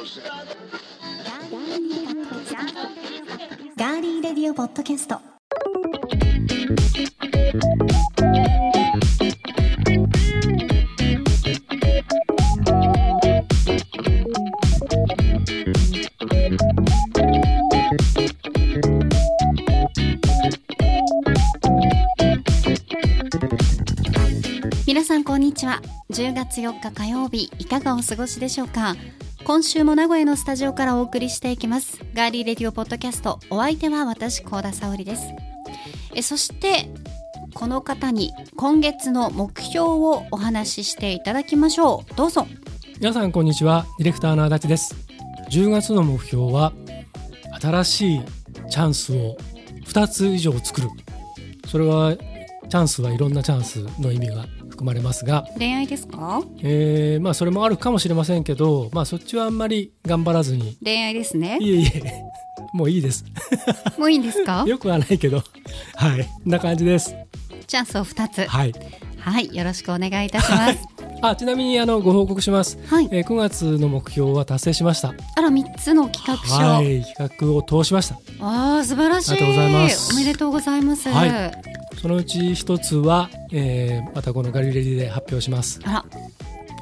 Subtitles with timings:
[0.00, 5.20] ガーリーレディオポッドキャスト。
[24.86, 25.82] 皆さんこんにちは。
[26.10, 28.96] 10月4日火曜日いかがお過ごしでしょうか？
[29.50, 31.98] 今週も名古屋のスタジオからお送りしていきます。
[32.14, 35.24] ガーリーレディオポッドキャストお相手は私高田沙織です。
[36.14, 36.88] えそして
[37.54, 42.14] この方に今月の目標をお話ししていただきましょう。
[42.14, 42.46] どうぞ。
[43.00, 43.86] 皆さんこんにちは。
[43.98, 44.94] ディレクターの足立です。
[45.50, 46.72] 10月の目標は
[47.60, 48.22] 新しい
[48.70, 49.36] チャンスを
[49.84, 50.88] 2つ以上作る。
[51.66, 54.44] それはチャンスはいろんなチャンスの意味が
[54.80, 56.42] 含まれますが、恋愛ですか？
[56.62, 60.78] えーまあ、それもあるかもしれませんけど、まあ、そっちはあんまり頑張らずに。
[60.82, 61.58] 恋愛ですね。
[61.60, 62.22] いえいえ。
[62.72, 63.24] もういいです。
[63.98, 64.64] もういいんですか？
[64.66, 65.42] よくはないけど。
[65.96, 66.26] はい。
[66.46, 67.14] な感じです。
[67.66, 68.46] チャンスを2つ。
[68.46, 68.72] はい。
[69.18, 69.54] はい。
[69.54, 70.78] よろしくお願いいたします
[71.22, 73.08] あちなみにあのご報告します、はい。
[73.12, 75.14] えー9月の目標は達成しました。
[75.36, 78.16] あら3つの企画書、はい企画を通しました。
[78.40, 79.32] ああ素晴らしい。
[79.32, 80.14] ありがとうございます。
[80.14, 81.52] おめでとうございます、はい。
[82.00, 85.80] そのうち一つは、えーまたこのガリレディで発表します。
[85.84, 86.04] あら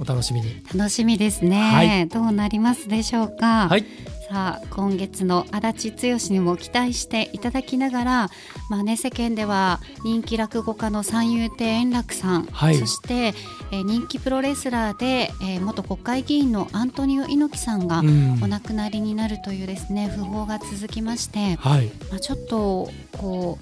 [0.01, 0.63] お楽しみに。
[0.75, 2.09] 楽しみですね、はい。
[2.09, 3.85] どうなりますでしょうか、はい。
[4.31, 8.31] さあ今月の足立剛にも期待していただきながら、
[8.69, 12.77] まあね、世間では人気落語家の三遊亭円楽さん、はい。
[12.77, 13.35] そして、
[13.73, 18.39] えー人気プロレスラーで、えー元国会議員のアントニオ猪木さんがうん。
[18.43, 21.87] お亡くなりになるというですね訃報が続きまして、はい。
[22.11, 23.59] まあ、ちょっとこ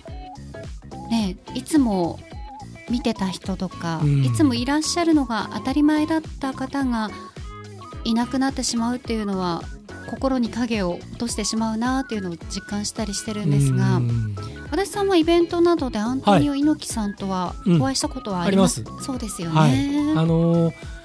[0.93, 2.19] うねいつも
[2.91, 4.25] 見てた人とか、うん。
[4.25, 7.11] いつもいらっしゃるのが当たり前だった方が
[8.05, 9.63] いなくなってしまうっていうのは
[10.09, 14.35] 心に影を落としてしまうなっていうのを実感したりしてるんですがうん。
[14.71, 19.73] 足立さんはイベントなどでアントニオ猪木さんとはうんお会いしたことはあります,、あそうですよね、はい。
[20.19, 20.97] あのー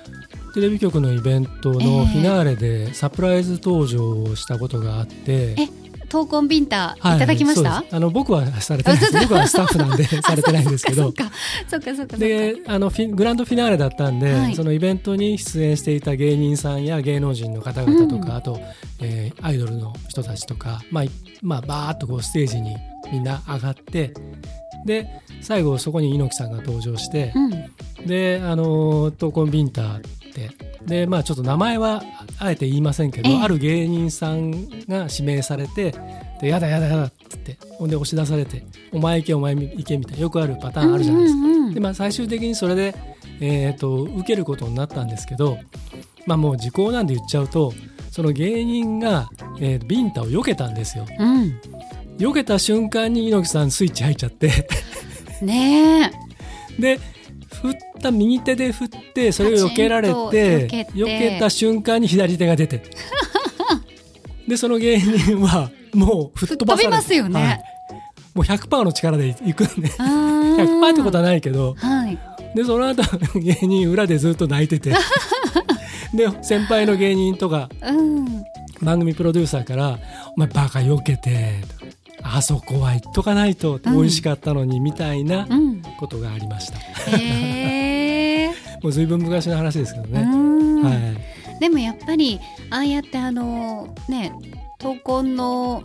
[0.53, 5.67] テレビ局のイベントのフィナーレでサプライズ登場をしたことがあって、え
[6.11, 7.95] 闘魂ビンタいはいただきました、そうです。
[7.95, 9.13] あの僕はされてないです。
[9.13, 11.13] 僕はスタッフなんで されてないんですけど。
[12.17, 14.55] であのフィグランドフィナーレだったんで、はい。
[14.55, 18.35] そのイベントに出演していた芸人さんや芸能人の方々とか、うん。
[18.35, 18.59] あと、
[18.99, 21.11] えーアイドルの人たちとか、まあい
[21.41, 22.75] まあ、バーッとこうステージに
[23.11, 24.13] みんな上がって
[24.85, 25.07] で
[25.41, 28.07] 最後そこに猪木さんが登場して、うん。
[28.07, 29.99] であの闘魂ビンタ
[30.31, 30.49] って。
[30.85, 32.01] でまあちょっと名前は
[32.39, 33.41] あえて言いませんけど、ええ。
[33.41, 34.51] ある芸人さん
[34.87, 35.93] が指名されて
[36.41, 41.39] でやだやだやだっつってほんで押し出されてお前行けお前行けみたいなよくあるパターンあるじゃないですか。
[41.39, 42.95] うんうんうんでまあ、最終的にそれで、
[43.39, 45.57] えー、と受けることになったんですけど、
[46.25, 47.73] まあ、もう時効なんで言っちゃうと
[48.11, 51.05] その芸人が、えービンタを避けたんですよ。
[51.17, 51.59] うん。
[52.17, 54.67] 避けた瞬間に猪木さんスイッチ入っちゃって。
[55.41, 56.11] ね
[56.77, 56.81] え。
[56.81, 56.99] で
[57.61, 62.81] 振った右手で振ってそれを避けられて避けた瞬間に左手が出て。
[64.47, 67.41] でその芸人はもう吹っ飛ばされますよね。
[67.41, 67.63] はい。
[68.33, 69.91] もう100%の力でいくんで。
[69.97, 70.55] あー。
[70.57, 71.75] 100%ってことはないけど。
[71.77, 72.17] はい。
[72.55, 73.03] でその後
[73.39, 74.93] 芸人裏でずっと泣いてて。
[76.13, 78.43] で先輩の芸人とかうん。
[78.81, 79.99] 番組プロデューサーから
[80.35, 81.61] 「お前バカ避けて」
[82.23, 83.93] あそこは言っとかないと」うん。
[83.93, 85.81] 美味しかったのにみたいなうん。
[86.01, 86.79] ことがありました、
[87.15, 87.90] へえ
[88.81, 90.83] もう随分昔の話ですけどうね、ん。
[90.83, 94.33] はい、でもやっぱりああやってあのね
[94.79, 95.83] 闘魂の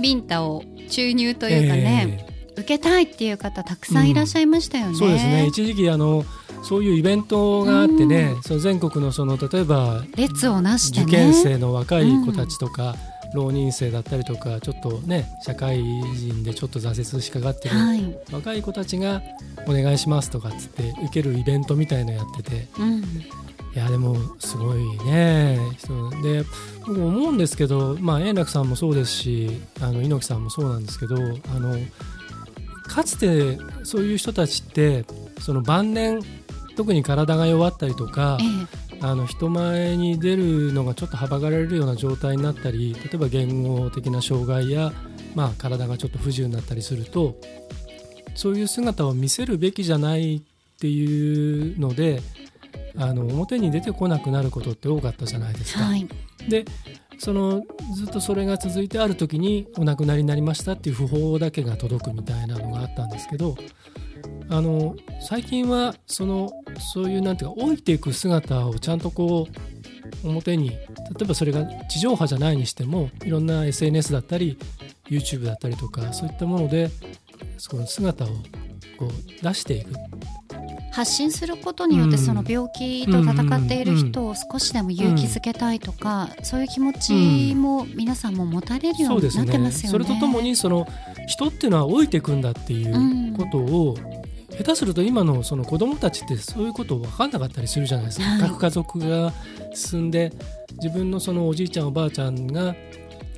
[0.00, 4.92] ビンタを注入というかね、受けたいっていう方たくさんいらっしゃいましたよね。
[4.92, 5.46] えーそうですね。
[5.46, 6.24] 一時期あの
[6.62, 11.04] そういうイベントがあってね、その全国のその例えば列をなしてね。
[11.04, 12.96] 受験生の若い子たちとか、
[13.34, 18.18] 浪人生だったりとかちょっとね社会人でちょっと挫折しかかってるはい。
[18.32, 19.22] 若い子たちが
[19.66, 23.02] 「お願いします」とかっつって受けるイベントみたいのやっててうん。
[23.74, 26.42] いやでもすごいね人で
[26.86, 31.20] 僕思うんですけど、まあ、円楽さんもそうですしあの猪木さんもそうなんですけどあ
[31.60, 31.78] の
[32.84, 35.04] かつてそういう人たちって
[35.40, 36.20] その晩年
[36.76, 38.44] 特に体が弱ったりとかえ
[38.84, 38.87] え。
[39.00, 44.92] あの人前に出るのがちょっとはばかられるような状態になったり例えば言語的な障害や、
[45.34, 47.36] まあ、体がちょっと不自由になったりすると
[48.34, 50.42] そういう姿を見せるべきじゃないっ
[50.80, 52.22] ていうので
[52.96, 55.84] あの表に出てこなくなることって多かったじゃないですか。
[55.84, 56.08] はい。
[56.48, 56.64] で
[57.18, 57.62] その
[57.94, 63.56] ずっとそれが続いてある時にお亡くなりになりましたっていう訃報だけが届くみたいなのがあったんですけど
[64.50, 66.50] あの最近はその
[66.92, 69.46] そういうなんていうか老いていく姿をちゃんとこ
[70.24, 70.76] う表に例
[71.22, 74.58] えばそれが地上波じゃないにしてもいろんな SNS だったり
[75.08, 76.90] YouTube だったりとかそういったもので
[77.58, 78.28] その姿を
[78.98, 79.92] こう出していく。
[80.90, 89.92] 発信することによってその病気と闘っている人を少しでも勇気づけたいとか、そういう気持ちも皆さんも持たれるようになってますよね。
[89.92, 90.86] それとともにその
[91.26, 93.96] 人っていうのは老いていくんだっていうことを、
[94.58, 99.32] 下手すると今のその子供たちってそういうこと分かんなかったりするじゃないですか、はい、核家族が
[99.72, 100.32] 進んで
[100.82, 102.74] 自分のそのおじいちゃんおばあちゃんが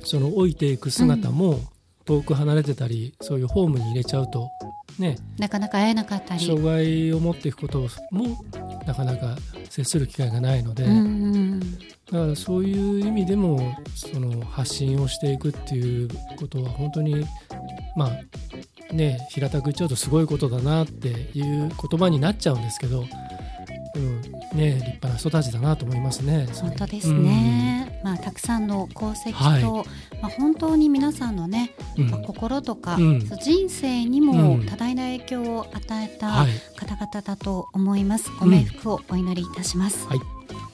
[0.03, 1.59] その老いていく姿も
[2.05, 4.49] 遠く離れてたり、うん、そういうホームに入れちゃうと
[4.99, 6.45] ね、なかなか会えなかったり。
[6.45, 8.43] 障害を持っていくことも
[8.85, 9.37] なかなか
[9.69, 11.67] 接する機会がないので、うんうん、だ
[12.11, 17.25] からそういう意味でもその発信をしていくっていうことは本当に
[17.95, 23.05] まあね平たく言っちゃうとすごいことだなっていう言葉になっちゃうんですけど
[23.93, 24.19] でも
[24.53, 26.47] ね立派な人たちだなと思いますね。
[26.53, 27.91] 本当ですね。
[27.99, 29.87] うん、まあたくさんの功績と、はい、
[30.21, 36.45] まあ本当に皆さんのね、うん、まあ、心とか、うん、人生にも多大な影響を与えた
[36.77, 38.31] 方々だと思います。
[38.39, 40.07] ご冥福をお祈りいたします。
[40.07, 40.19] はい、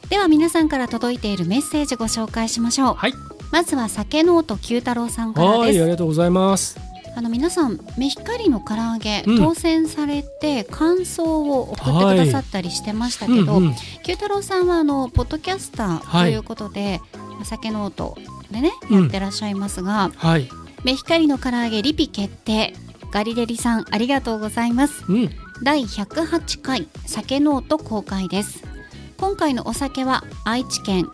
[0.09, 2.93] では皆さんから届いているメッセージご紹介しましょう。
[2.95, 3.13] はい、
[3.51, 5.81] まずは酒ノート九太郎さんからです。
[5.81, 6.79] ありがとうございます。
[7.15, 13.61] あの皆さんメヒカリの唐揚げ、うん、当選されて感想を送ってくださったりしてましたけど、はい。
[13.61, 18.17] うんうん、九太郎さんはあのポッドキャスターということで、はい、酒ノート
[18.51, 20.49] でね、やってらっしゃいますが、はい、
[20.83, 22.73] メヒカリの唐揚げリピ決定。
[23.09, 25.29] ガリレディさんありがとうございます、うん、
[25.63, 28.63] 第108回酒ノート公開です。
[29.17, 31.07] 今回のお酒は愛知県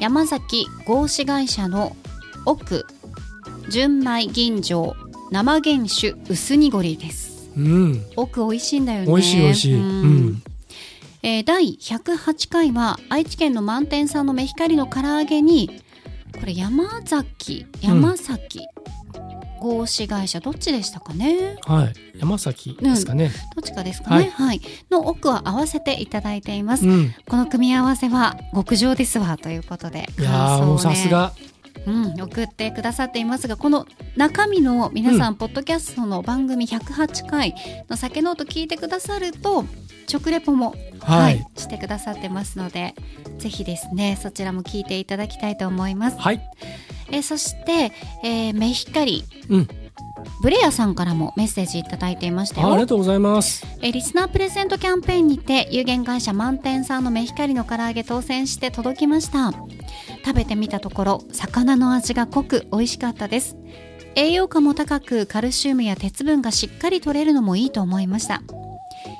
[0.00, 1.96] 山崎合資会社の
[2.46, 2.86] 奥
[3.68, 4.94] 純米吟醸
[5.30, 9.06] 生原酒薄濁りです、うん、奥美味しいんだよね。
[9.06, 10.42] 美味しい美味しい、うん、
[11.22, 15.82] えー、第108回は愛知県の満天さんのメヒカリの唐揚げに
[16.38, 18.60] これ山崎山崎、
[19.60, 21.56] 合資会社どっちでしたかね？
[21.62, 21.92] はい。
[22.18, 24.60] 山崎ですかね、うん、どっちかですかね、はい、はい、
[24.90, 31.32] の奥は合わせていただいています、うん、この組み合わせは極上ですわということでいやもうさすが
[31.86, 33.86] うん、送ってくださっていますがこの
[34.16, 37.54] 中身の皆さん、うん、ポッドキャストの番組108回
[37.88, 39.64] の酒ノート聞いてくださると
[40.06, 42.94] 食レポも、はい、はい、してくださってますので
[43.38, 46.18] ぜひですねそちらも聞いていただきたいと思います。
[46.18, 46.40] はい、
[47.10, 47.92] えそして、
[48.22, 49.68] えー、メヒカリ、うん
[50.42, 52.72] ブレアさんからもメッセージいただいていましたよ。
[52.72, 53.66] ありがとうございます。
[53.82, 59.52] えリスナープレゼントキャンペーンにて有限会社満点さんのメヒカリの唐揚げ当選して届きました。
[60.24, 63.56] 食べてみたところ魚の味が濃く美味しかったです。
[64.16, 68.42] 栄養価も高くカルシウムや鉄分がしっかり取れるのもいいと思いました。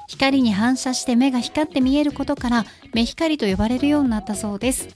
[0.07, 4.89] 光に反射して目が光って見えることから目光と呼ばれるようになったそうです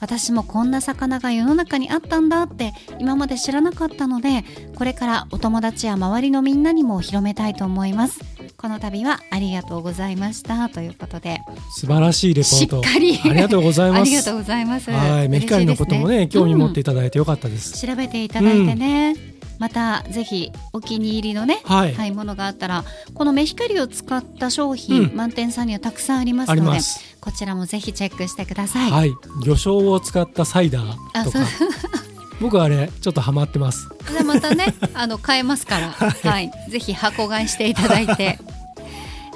[0.00, 4.44] 私もこんな魚が世の中にあったんだって今まで知らなかったので
[4.74, 8.20] これからお友達や周りのみんなにも広めたいと思います。
[8.56, 11.40] この度はありがとうございましたということで。
[11.74, 12.82] 素晴らしいレポート。
[12.82, 13.20] しっかり。
[13.22, 14.00] ありがとうございます。
[14.02, 14.90] ありがとうございます。
[14.90, 19.36] はい目光のこともね、ね、興味持っていただいてよかったです、うん、調べていただいてね、うん。
[19.58, 22.84] またぜひお気に入りのね、はい、はい、ものがあったら
[23.14, 26.80] このメヒカリを使った商品、うん、満点さんにはたくさんありますので
[27.26, 28.90] こちらもぜひチェックしてください。
[28.92, 29.10] はい、
[29.44, 31.40] 魚醤を使ったサイダーとか。
[32.40, 33.88] 僕はあれちょっとハマってます。
[34.12, 38.38] じゃまたね あの買えますから、はい、はい、ぜひ箱買いしていただいて。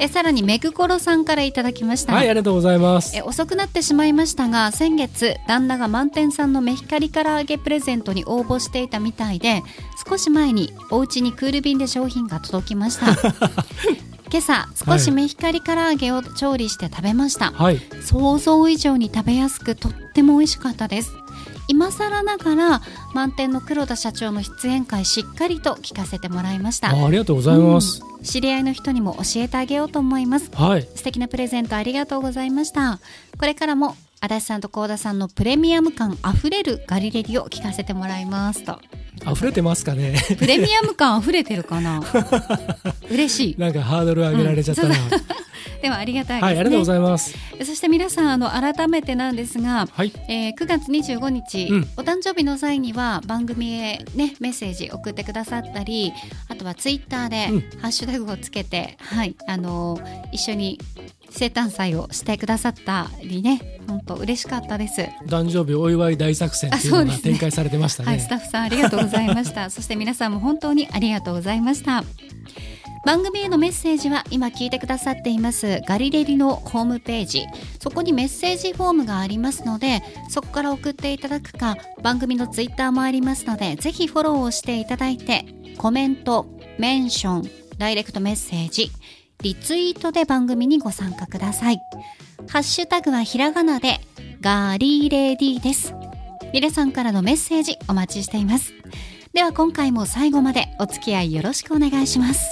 [0.03, 2.15] えさらにめぐころさんからいただきました。
[2.15, 3.15] はいありがとうございます。
[3.15, 9.63] え遅くなってしまいましたが先月旦那が満点さんのメヒカリ唐揚げプレゼントに応募していたみたいで
[10.09, 13.09] 少し前にお家にクール便で商品が届きました
[14.31, 21.13] 今朝少しメヒカリ唐揚げを調理して食べました、はい、想像以上に食べやすくとっても美味しかったです。
[21.67, 22.81] 今更ながら
[23.15, 26.91] 満点の黒田社長の出演会しっかりと聞かせてもらいました。
[26.91, 30.51] ありがとうございます、うん、知り合いの人にも教えてあげようと思います。
[30.53, 30.89] はい。
[30.97, 32.99] 素敵なプレゼントありがとうございました。
[33.39, 38.79] これからも足立さんと幸田さんのプレミアム感あふれるガリレディを聞かせてもらいますと
[39.29, 40.19] 溢れてますかね。
[40.39, 42.03] プレミアム感溢れてるかな？
[43.11, 43.57] 嬉しい。
[43.59, 45.11] なんかハードル上げられちゃったな、うん。
[45.83, 47.35] ではありがたい、ね、はい、ありがとうございます。
[47.59, 56.13] そして皆さんあの改めてなんですが、はい、えー、9月25日、うん、お誕生日の際には番組へねメッセージ送ってくださったり、
[56.49, 57.47] あとはツイッターで
[57.81, 60.01] ハッシュタグをつけて、うん、はいあの
[60.33, 60.79] 一緒に
[61.31, 65.03] 生誕祭をしてくださったりね本当嬉しかったです。
[65.27, 69.69] 誕生日お祝い大作戦っていうのが展開されてましたね、ね、はい、スタッフさんありがとうございました。
[69.71, 72.05] そして皆さんも本当にありがとうございました。
[73.05, 75.81] 番組へのメッセージは今聞いてくださっています。
[75.89, 77.47] ガリレリのホームページ。
[77.83, 85.47] そこにメッセージフォームがありますのでそこから送っていただくか番組のツイッターもありますのでぜひフォローをしていただいて
[85.79, 86.47] コメント
[86.79, 88.91] メンションダイレクトメッセージ
[89.43, 91.81] リツイートで番組にご参加ください。
[92.49, 94.01] ハッシュタグはひらがなで
[94.41, 95.95] ガーリーレディです。
[96.53, 98.73] 皆さんからのメッセージお待ちしています。
[99.33, 102.51] では今回も最後までお付き合いよろしくお願いします。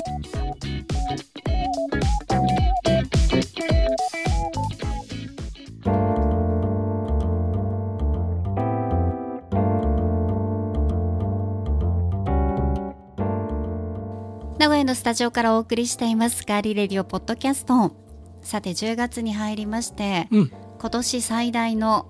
[14.59, 17.95] 名古屋のスタジオからお送りしていますガーリーレディオポッドキャスト。
[18.43, 20.53] さて10月に入りまして、うん。
[20.81, 22.09] 今年最大の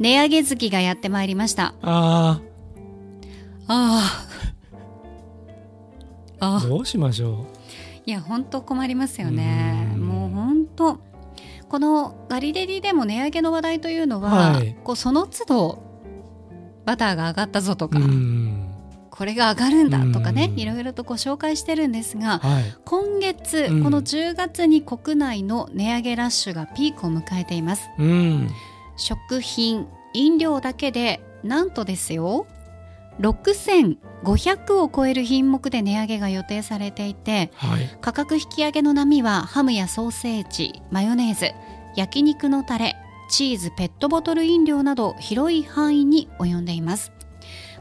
[0.00, 1.74] 値上げ月がやってまいりました。
[1.82, 2.40] あ
[3.68, 4.26] ああ
[6.40, 7.46] ああどうしましょ
[8.04, 9.92] いや本当困りますよね。
[9.94, 10.00] うん。
[10.00, 10.98] もう本当
[11.68, 14.76] このガリレディでも値上げの話題というのは、はい。
[14.82, 15.82] こうその都度
[16.84, 18.65] バターが上がったぞとうか、うん
[19.16, 22.74] これが上がるんだとかねうんいろいろとご紹介してるんですがはい。
[22.84, 23.82] 今月、うん。
[23.82, 27.88] この10月に国内の値上げラッシュがピークを迎えています。
[27.98, 28.50] うん。
[28.96, 32.46] 食品飲料だけでなんとですよ
[33.20, 37.98] 6500を超える品目で値上げが予定されていてはい。
[38.00, 41.52] 価格引き上げの波はハムやソーセージマヨネーズ
[41.96, 42.96] 焼肉のタレ
[43.28, 47.12] チーズペットボトル飲料など広い範囲に及んでいます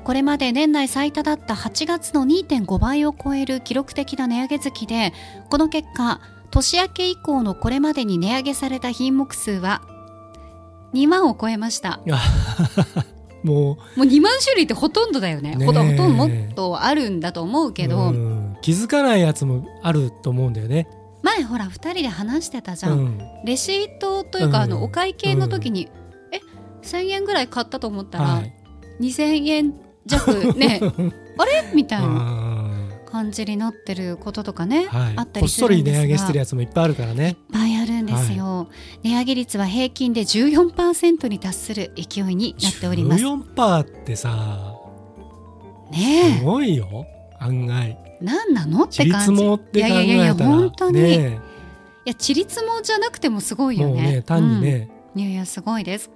[0.06, 5.14] これまで年内最多だった8月の2.5倍を超える記録的な値上げ月で
[5.50, 6.22] この結果
[6.52, 9.82] 年明け以降のこれまでに値上げされた品目数は
[10.94, 12.00] 2万を超えました。
[13.44, 15.56] ももう2万種類ってほとんどだよね。
[15.66, 18.58] ほとんどもっとあるんだと思ううけど、うん。
[18.62, 20.88] 気づかないやつもあると思うんだよね。
[21.22, 23.20] 前ほら2人で話してたじゃん、うん。
[23.44, 24.64] レシートというか、うん。
[24.64, 25.90] あのお会計の時に、
[26.32, 26.40] え
[26.82, 28.54] 1000円ぐらい買ったと思ったら、はい。
[29.02, 29.74] 2000円
[30.06, 30.80] 弱ね。
[31.38, 31.72] あれ？
[31.74, 32.66] みたいなあ
[33.06, 35.14] 感じになってることとかね、ーはい。
[35.16, 36.02] あったこっそりりするんですが。
[36.02, 37.30] 値上げしてるやつもいっぱいあるからね。
[37.30, 38.68] いっぱいあるんですよ、
[39.04, 43.24] 値上げ率は平均で14%に達する勢いになっております。
[43.24, 44.76] 14%ってさ
[45.92, 47.06] ねすごいよ。
[47.40, 47.98] 案外。
[48.02, 48.84] え何なの？
[48.84, 50.02] って感じもって考えたら。
[50.02, 51.40] いやいやいや本当に、いね
[52.06, 54.02] やちりつもじゃなくてもすごいよね。
[54.16, 56.10] ね単にね、いやいやすごいです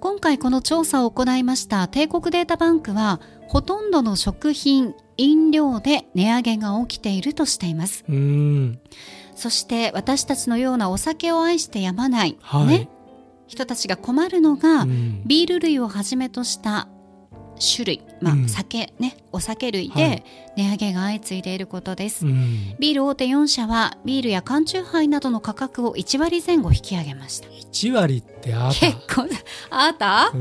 [0.00, 8.04] 今回この調査を行いました帝国データバンクはほとんどの食品飲料で値上げが起きているとしています。
[9.34, 12.88] そして私たちのようなお酒を愛してやまない、はい、ね、
[13.46, 15.22] 人たちが困るのが、うん。
[15.26, 16.88] ビール類をはじめとした
[17.60, 18.48] 種類、まあうん。
[18.48, 20.24] 酒ねお酒類はで
[20.56, 20.62] い。
[20.62, 27.48] 値上げが相次いでいることです、うん、ビール大手4社はビールや缶チューハイなどの価格を1割前後引き上げました。
[27.48, 29.28] 1割ってあっ結構
[29.70, 30.32] あった？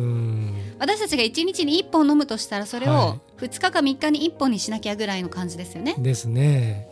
[0.79, 5.95] 私たちが1日に1本飲むとしたらそれはを2日か3日に1本にしなきゃぐらいの感じですよね。
[5.97, 6.89] ですね。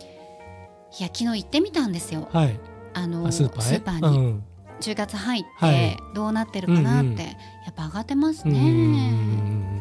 [0.98, 2.28] いや昨日行ってみたんですよ。
[2.32, 2.58] はい。
[2.94, 4.10] あのあスーパーへ？
[4.10, 4.18] に。
[4.18, 4.44] うん。
[4.80, 5.74] 10月入っはい。
[5.74, 7.28] てどうなってるかなって、や
[7.70, 9.77] っぱ上がってますうんね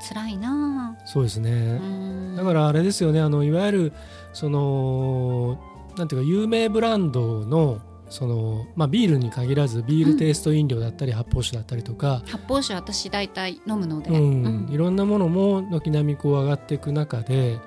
[0.00, 0.96] 辛いな。
[1.04, 1.50] そうですあね。
[1.50, 2.36] うん。
[2.36, 3.20] だからあれですよね。
[3.20, 3.92] あのいわゆる
[4.32, 5.58] その
[5.96, 7.80] なんていうか有名ブランドの
[8.10, 14.44] その、まあ、ビールに限らずビールテイスト飲料だったり、発泡酒だったりとか、発泡酒私大体飲むので、うん。
[14.44, 14.68] うん。
[14.68, 17.60] いろんなものも軒並みこう上がっていく中で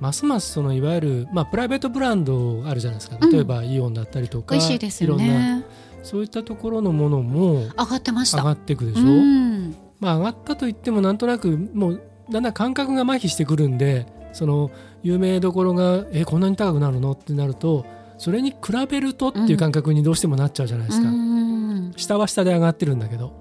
[0.00, 3.18] ますますそのいわゆる、まあ、プライベートブランドあるじゃないですか。
[3.20, 3.30] うん。
[3.30, 5.64] 例えばイオンだったりとか、美味しいですよね。
[6.02, 8.38] そういったところのものも上がってました。
[8.38, 14.70] 上がっていくでしょ、うんまあ、上がったといってもなんとなくもうだんだん感覚が麻痺してくるんでその
[15.02, 17.12] 有名どころがえこんなに高くなるの？
[17.12, 17.86] ってなると
[18.18, 18.56] それに比
[18.88, 23.32] べるとっていう感覚にどうしてもなっちゃうじゃないですか、うん下は下で上がってるんだけど。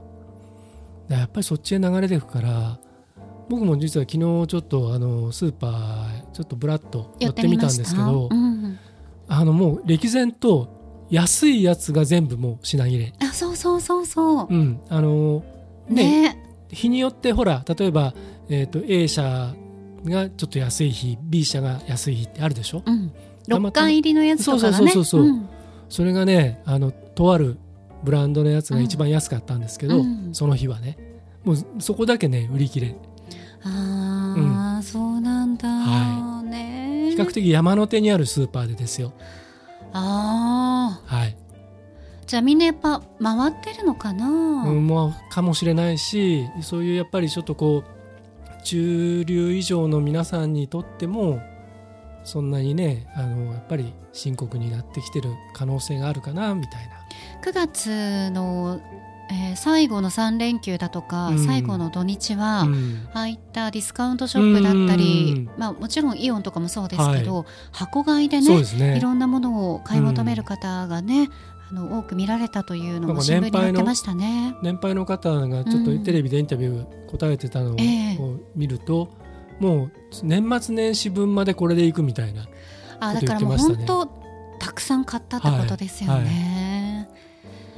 [1.10, 2.79] でやっぱりそっちへ流れていくから
[3.50, 8.79] 僕も実は昨日ちょっとあのスーパーちょっとブラッと寄やってみたんですけどうん。
[9.27, 14.48] あのもう歴然と安いやつが全部もう品切れ、あそうそうそうそう。
[14.50, 15.43] うん、あの
[15.89, 16.42] ねね
[16.73, 18.13] 日によってほら例えば、
[18.49, 19.53] えー、と A 社
[20.05, 22.83] がちょっと安い日 B 社が安い日ってあるでしょ？
[22.85, 23.11] うん。
[23.47, 24.77] たま6巻入りのやつとかがね。
[24.77, 25.21] そうそうそうそうそう。
[25.23, 25.49] うん。
[25.89, 27.57] それがねあのとある
[28.03, 30.29] ブランドのやつが一番安かったんですけど、うん。
[30.33, 30.97] その日はね。
[31.43, 32.95] もうそこだけね売り切れ。
[33.65, 39.13] ああ、そうなんだ、はね比較的山手にあるスーパーでですよ。
[39.93, 41.37] ああはい、
[42.33, 51.39] じゃあみんなやっぱ回ってるのかな、うん、まあかもしれないしそういうやっぱりちょっとこう中流以上の皆さんにとっても
[52.23, 56.93] そんなにねあのやっぱり深刻になってきてる可能性があるかなみたいな。
[57.43, 58.81] 9月の、
[59.29, 61.45] えー最後の3連休だとか、うん。
[61.45, 63.07] 最後の土日は、うん。
[63.13, 65.49] ああいったディスカウントショップだったり、うん。
[65.57, 68.97] まあ、もちろんイオンとかもそうですけど、箱買いでねね。
[68.97, 71.29] いろんなものを買い求める方がね、
[71.70, 74.55] あの多く見られたというのも新聞に年配の載ってましたね。
[74.62, 77.77] 年配の方がちょっとテレビでインタビュー答えてたのを
[78.55, 79.10] 見ると、
[79.60, 79.91] もう
[80.24, 82.48] 年末年始分までこれでいくみたいな
[83.00, 83.88] あことだからもう言ってましたね。
[83.88, 84.24] 本当
[84.65, 87.10] たくさん買ったってことですよね。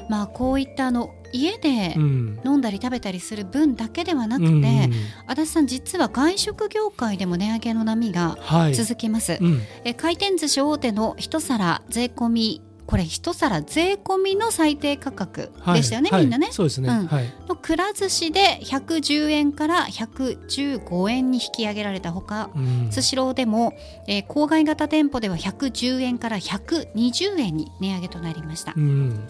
[0.10, 2.40] まあこういったあの家でうん。
[2.46, 4.94] 飲んだり食べたりする分だけではなくて、うん
[5.28, 8.76] 足立さん実は外食業界でも値上げの波がはい。
[8.76, 9.38] 続きます。
[9.42, 9.62] うん。
[9.84, 15.78] え回転寿司大手の一皿税込みこれ一皿税込みの最低価格はい。
[15.80, 16.22] でしたよね、はい。
[16.22, 16.50] みんなね。
[16.52, 17.08] そうですね、うん。
[17.08, 17.34] はい。
[17.48, 22.88] のくら寿司で110円から115円に引き上げられたほかうん。
[22.92, 23.74] スシローでも、
[24.08, 28.74] えー郊外型店舗では110円から120円に値上げとなりました。
[28.76, 29.28] うん。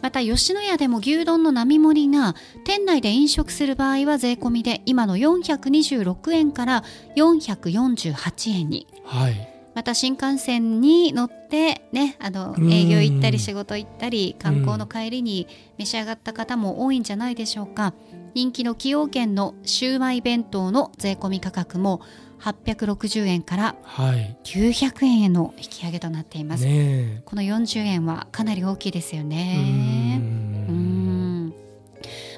[0.00, 6.84] また吉野家でも牛丼の並盛りが店内で飲食する場合は税込みで今の426円から
[7.16, 8.86] 448円に。
[9.04, 12.72] はいまた新幹線に乗ってねあのうん。
[12.72, 15.46] 営業行ったり仕事行ったり観光の帰りに
[15.78, 17.94] 召し上がった方も多いんじゃないでしょうか。
[18.34, 22.00] 人気の崎陽軒のシウマイ弁当の税込み価格も
[22.40, 24.36] 860円からはい。
[24.42, 30.07] 900円への引き上げとなっています、ねこの40円はかなり大きいですよえね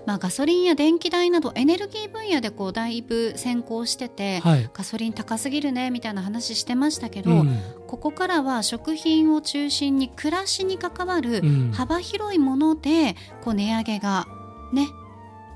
[0.07, 4.71] まあガソリンや電気代などエネルギー分野でこうだいぶ先行してて、はい。
[4.73, 7.59] ガソリン高すぎるねみたいな話してましたけど、うん。
[7.87, 11.73] ここからは食品を中心に暮らしに関わるうん。
[11.73, 14.26] 幅広いものでこう値上げが
[14.73, 14.88] ね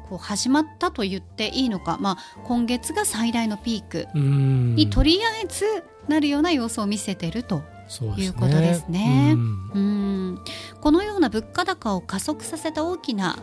[0.08, 4.74] こう始まったと言っていいのか、まあ、今月が最大のピークうん。
[4.74, 5.64] にとりあえず
[6.08, 7.62] なるような様子を見せていると
[8.18, 9.32] いうことですね。
[9.34, 9.70] うん。
[9.72, 9.78] う
[10.32, 10.38] ん。
[10.80, 13.38] このような物価高を加速させた大きな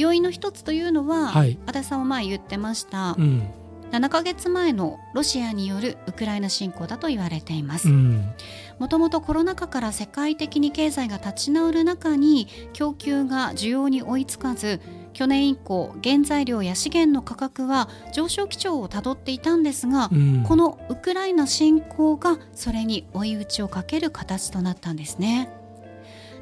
[0.00, 3.48] 要因の一つというのは、はい足立さんも前言ってました、うん
[3.90, 7.88] 7ヶ月前のロシアによるウクライナ侵攻だと言われています。
[7.88, 8.32] うん
[8.78, 14.80] もともとコロナ禍から世界的に経済が立ち直る中に供給が需要に追いつかず
[15.12, 25.50] 去年以降原材料や資源の価格は上昇基調をたどっていたんですが、うんこのウクライナ侵攻がそれに追い打ちをかける形となったんですね。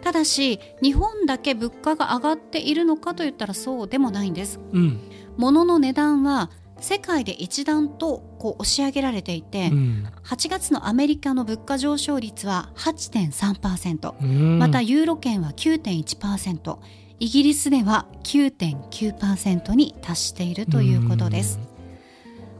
[0.09, 4.59] ただし日本だけ物価が上がっているのかといったらそうでもないんです。
[4.73, 4.99] うん。
[5.37, 10.07] 物の値段は世界で一段とこう押し上げられていて、うん。
[10.25, 14.59] 8月のアメリカの物価上昇率は8.3%、うん。
[14.59, 16.79] またユーロ圏は9.1%
[17.21, 21.61] イギリスでは9.9%に達しているということです。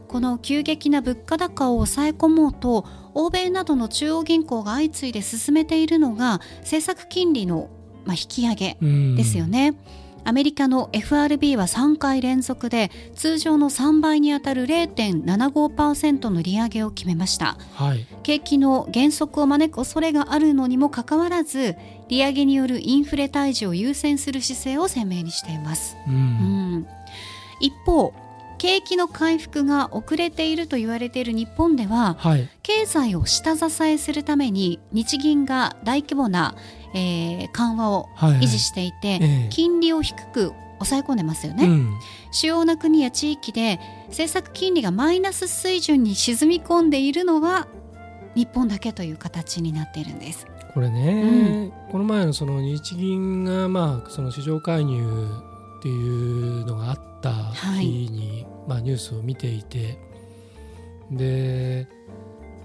[0.09, 7.69] この急激な物価高を抑え込もうと欧米などの中央銀行が相次いで進めているのが政策金利の
[8.05, 9.15] まあ引き上げうん。
[9.15, 9.75] ですよね。
[10.25, 17.57] アメリカの FRB は3回連続で通常の3倍にあたる0.75%の利上げを決めました。
[17.75, 18.05] はい。
[18.23, 21.75] 景気の減速を招く恐れがあるのにもかかわらず
[22.09, 26.17] 利上げによるインフレ退治を優先する姿勢を鮮明にしています、ううん
[26.79, 26.87] ん、
[27.59, 28.13] 一方
[28.59, 32.47] 景気の回復が遅れていると言われている日本でははい。
[32.61, 36.55] 経済を下支えするために日銀が大規模な、
[36.93, 38.41] えー緩和をはいはい。
[38.41, 39.47] 維持していて、ええ。
[39.49, 41.99] 金利を低く抑え込んでますよね、うん。
[42.31, 47.67] 主要な国や地域で政策金利がマイナス水準に沈み込んでいるのは
[48.35, 50.45] 日本だけという形になっているんです。
[50.73, 55.27] これね、この前のその日銀がまあその市場介入
[55.79, 59.97] っていうのがあった日に、まあニュースを見ていて
[61.11, 61.87] で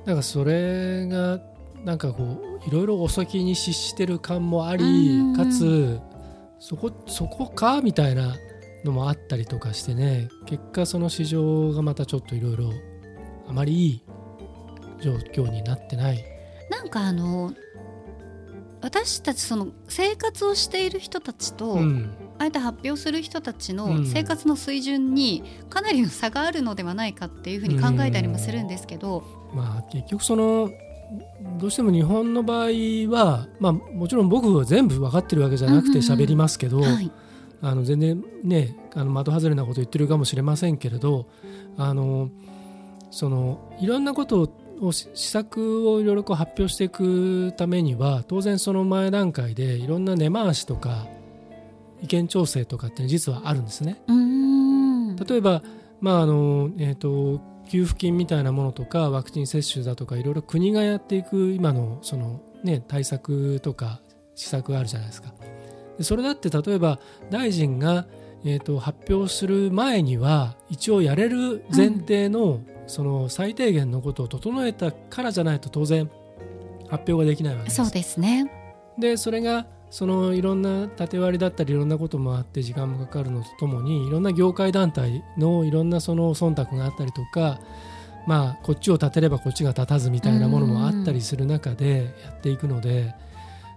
[0.05, 1.41] なんかそれが
[1.85, 5.37] なんかこういろいろ遅きに失してる感もありうん。
[5.37, 6.01] かつ
[6.59, 8.37] そこそこかみたいな
[8.85, 12.71] のもあったりとかしてね結果その市場がまたちょっといろいろ
[13.49, 14.03] あまりいい
[15.01, 16.25] 状況になってない。
[16.71, 17.53] なんかあの
[18.81, 24.07] 私たちその生活をしている人たちと、うんあえて発表する人たちうのん。
[24.07, 30.71] 生活の水準にかなりの差があるのではないかっていうふうに考えたりもするんですけど、まあ、結局その
[31.59, 32.67] どうしても日本の場合
[33.11, 36.21] は、まあ、もちろん僕は全部分かってるわけじゃなくてうんうんうん。
[36.23, 37.11] 喋りますけど、はい、
[37.63, 41.27] あの全然ねあの的外れなこと言ってるかもしれませんけれど
[41.77, 42.31] あの
[43.11, 51.07] そのいろんなことをし施策をいろいろこう発表していくためには当然その前段階でいろんな根回しとか
[52.05, 53.99] 意見調整とかって実はあるんですね。
[55.27, 55.63] 例えば、
[56.01, 57.41] まああのえー、と
[57.71, 64.03] 給付金みたいなものとかワクチン接種だとかいろいろ国がやっていく今のその、ね、対策とか
[64.35, 65.33] 施策があるじゃないですか。
[65.97, 66.99] でそれだって例えば
[67.31, 68.07] 大臣が、
[68.45, 76.11] えー、と発表する前には一応やれる前提の,、その最低限のことを整えたからじゃないと当然
[76.91, 77.77] 発表ができないわけです。
[77.77, 78.51] そうですね
[78.99, 87.61] でそれがそのいろんな縦割りだったりいろんなこともあって時間もかかるのとともにいろんな業界団体のいろんなその忖度があったりとか
[88.27, 93.15] まあこっちを立てればこっちが立たずみたいなものもあったりする中でやっていくので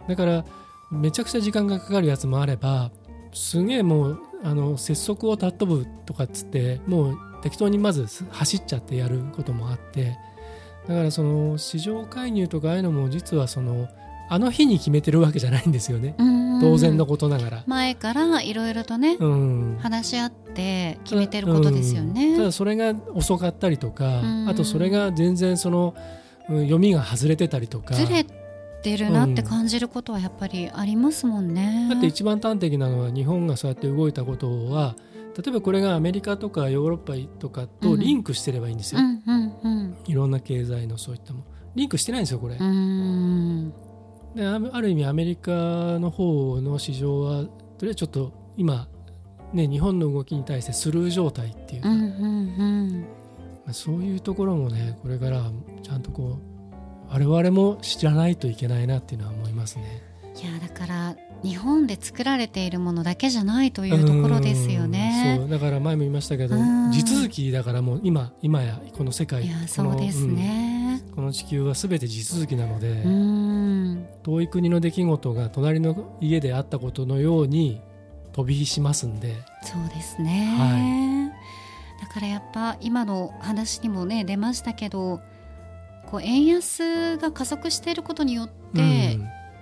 [0.07, 0.43] だから
[0.89, 2.89] めちゃくちゃ時間がかかるやつもあれば
[3.31, 10.17] すげえもうあの拙速を尊ぶとかっつってもう適当にまず走っちゃってやることもあって
[10.87, 13.87] だからその市場介入とかああいうのも実はその
[14.29, 16.15] あの日に決めてるわけじゃないんですよね。
[16.61, 17.63] 当然のことながら。
[17.67, 22.13] 前からいろいろとね、うん、話し合って決めてることですようん。
[22.13, 22.35] ね。
[22.35, 24.49] ただそれが遅かったりとか、うん。
[24.49, 27.93] あとそれが全然その、うん読みが外れてたりとか。
[27.93, 28.25] ずれ
[28.81, 31.87] てるなって感じることはやっぱりありますもんね。
[31.89, 34.95] だって一番端的なのは日本がそうやって動いたことは
[35.37, 41.43] 例えばこれがアメリカとかヨーロッパとかとリンクしてればいいんですよ、うんうんうんいろんな経済のそういったも
[41.75, 42.55] リンクしてないんですよこれ、
[44.35, 47.43] であある意味アメリカの方の市場は
[47.77, 48.87] とりあえずちょっと今、
[49.53, 53.05] ね、日本の動きに対してスルー状態っていうか、うんうん
[53.65, 55.51] まあそういうところもねこれから
[55.83, 56.57] ちゃんとこう
[57.09, 60.01] 我々も知らないといけないなっていうのは思いますね。
[60.23, 65.45] うん、いやだから日本で作られているものだけじゃないというところですようんねそ。
[65.45, 70.76] うだから前も言いましたけどうん地続きだからもう今今やこの世界いやこのそうですね。
[71.17, 74.07] うんこの地球は全て地続きなので、うん。
[74.21, 77.81] 遠い国の出来事が隣の家であったことのように
[78.33, 81.33] 飛び火しますんで、そうですね、
[81.99, 85.19] はだからやっぱ今の話にもね出ましたけど
[86.05, 89.16] こう円安が加速していることによって、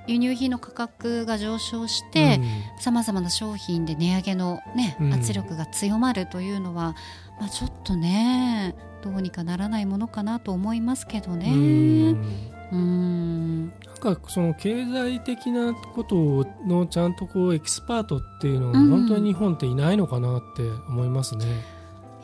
[0.08, 2.40] 輸入品の価格が上昇して
[2.80, 5.14] さまざまな商品で値上げの、ねうん。
[5.14, 6.96] 圧力が強まるというのは、
[7.40, 11.40] まあ、ちょっとねどうにかならないものかなと思いますけどうん。
[11.40, 12.46] ね。
[12.72, 13.68] うん。
[13.68, 18.90] なんかその経済的なことのちゃんとこうエキスパートっていうのがうん。
[18.90, 21.75] 本当に日本っていないのかなって思いますね。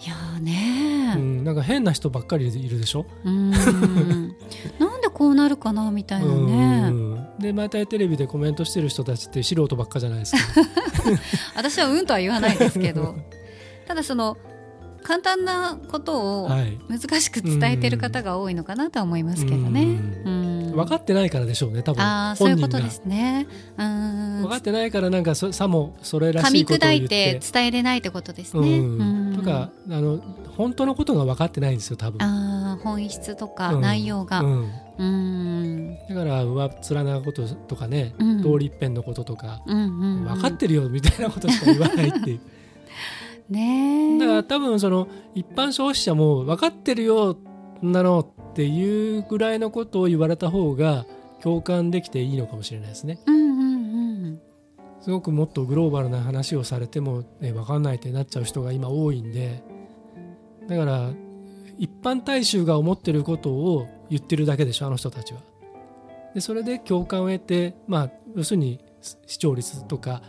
[0.04, 3.06] いやーねーうん、なんか変な人ばっかりいるでしょ？
[3.24, 6.90] うんなんでこうなるかなみたいなうね。
[6.90, 10.40] んで毎回テレビでコメントしてる人たちって素人ばっかじゃないですか。
[11.56, 13.16] 私はうんとは言わないですけど
[13.88, 14.38] ただその
[15.04, 16.78] 簡単なことをはい。
[16.90, 19.84] 難しく伝えてる方が多いのかなとは思いますけどね。
[20.26, 23.46] うん分かってないからでしょうね多分ああそういうことですね。
[23.78, 28.80] うん分かってないからなんかそさもそれら噛みしいことを砕い言ってて伝えれないってことですね。
[28.80, 30.20] うんうんとかあの
[30.56, 32.22] 本当のことが分かってないんですよ多分。
[32.22, 33.82] ああ本質とかうん。
[33.82, 34.42] 内容が。
[34.42, 34.72] うん。
[34.98, 35.98] うん。
[36.08, 38.42] だから上っ面なこととかね、うん。
[38.42, 40.24] 通り一遍のこととか、うんうんうん。
[40.26, 42.40] 分かってるよみたいなことしか言わないっていう。
[43.50, 44.20] ねえ。
[44.20, 47.38] だから多分その一般消費者も分かってるよ
[47.82, 51.06] なのっていうぐらいのことを言われた方が
[51.42, 53.20] 共感できていいのかもしれないですね。
[53.26, 53.71] うんうんうん
[55.02, 59.64] すごくもっとグローバルな話をされても、ね、分かんないってなっちゃう人が今多いんで
[60.68, 61.10] だから
[61.78, 65.42] 一般大衆が思ってることを言ってるだけでしょあの人たちは。
[66.36, 68.80] でそれで共感を得て、まあ、要するに
[69.26, 70.22] 視聴率とか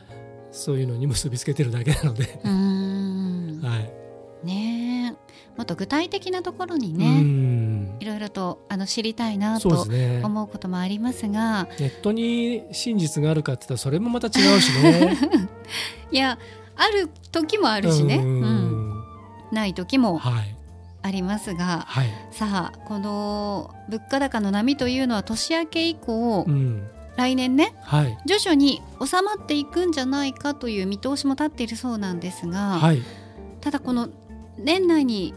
[0.50, 3.60] そういうのに結びつけてるだけなので、うん。
[3.64, 4.46] はい。
[4.46, 5.32] ねえ。
[5.56, 7.71] もっと具体的なところにうねん
[8.02, 11.68] いろいろとあの知りたいなと思うこともありますが。
[11.78, 15.16] ネットに真実があるかって言ったらそれもまた違うしね。
[16.10, 16.36] いや
[16.76, 19.04] ある時もあるしね、ううんん。
[19.52, 20.56] ない時もはい。
[21.02, 21.84] ありますが。
[21.86, 26.82] はい、さあこの物価高の波というのは年明け以降、うん。
[27.14, 28.18] 来年ねはい。
[28.26, 33.02] 徐々に収まっていくんじゃないかという見通しも立っているそうなんですが、はい。
[33.60, 34.08] ただこの
[34.58, 35.34] 年内に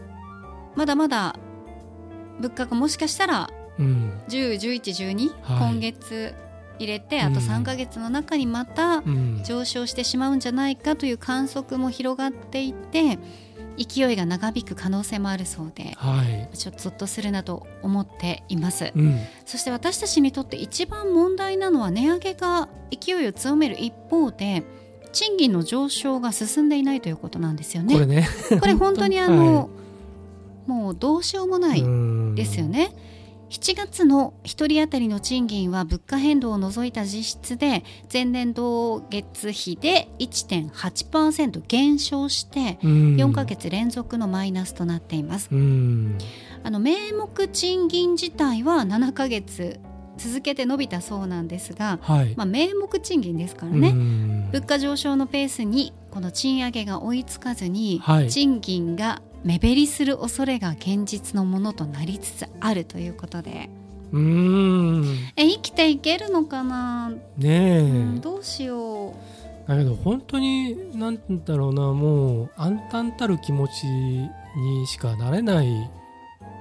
[0.74, 1.36] まだまだ
[2.40, 4.12] 物価がもしかしたらうん。
[4.28, 5.72] 10、11、12、はい。
[5.72, 6.34] 今月
[6.78, 7.46] 入れてあとうん。
[7.46, 9.42] 3ヶ月の中にまたうん。
[9.44, 13.18] 上昇してしまうんじゃないかという観測も広がっていて
[13.78, 16.56] 勢いが長引く可能性もあるそうではい。
[16.56, 18.92] ちょっとゾッとするなと思っています。
[18.94, 19.18] うん。
[19.44, 24.62] そして私たちにとって一番問題なのは値上げが勢いを強める一方で
[25.12, 27.94] 賃金の上昇が進んでいないということなんですよね。
[27.94, 28.28] これね。
[28.60, 29.70] これ本当にあの、
[30.66, 32.94] もうどうしようもないうんですよね。
[33.48, 45.48] 7月の1人当たりの賃金は物価変動を除いた実質で前年同月比で1.8%減少して4ヶ月連続のマイナスとなっています。
[45.52, 49.78] あの名目賃金自体は7ヶ月
[50.16, 53.92] 続けて伸びたそうなんですが、はい、まあ、名目賃金ですからね。
[54.50, 63.70] 物価上昇のペースにこの賃上げが追いつかずに、はい、賃金が目減りする恐れが現実のものとなりつつあるということで。
[64.10, 65.04] うん。
[65.36, 67.10] え生きていけるのかな？
[67.10, 69.68] ねえ、うん、どうしよう。
[69.68, 71.92] だけど本当になんだろうな。
[71.92, 75.90] もう暗淡たる気持ちにしかなれない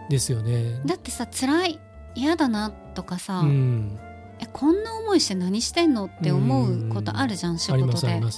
[0.10, 0.80] ですよね。
[0.86, 1.80] だってさ辛い
[2.14, 4.00] 嫌だなとかさ、うん、
[4.40, 8.32] えこんな思いして何してんのって思うことあるじゃん、仕事で、はい、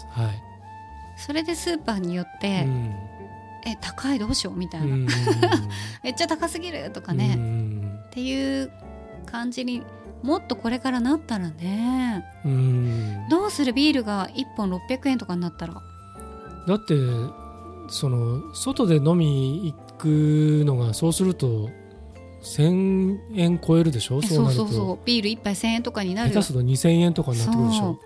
[1.17, 2.95] それでスーパーによって、うん、
[3.67, 4.57] え高いどうしよう？
[4.57, 4.87] みたいな、
[6.03, 7.35] めっちゃ高すぎるとかね、
[8.07, 8.71] っていう
[9.25, 9.83] 感じに
[10.23, 12.23] もっとこれからなったらね。
[13.29, 15.73] どうするビールが1本600円とかになったら。
[16.67, 16.95] だって
[17.89, 21.69] その外で飲み行くのがそうすると
[22.43, 24.21] 1000円超えるでしょ？
[24.21, 24.75] そうなるとそう。
[24.75, 26.29] そうビール1杯1000円とかになる。
[26.31, 27.99] 下手すると2000円とかになってくるでしょ？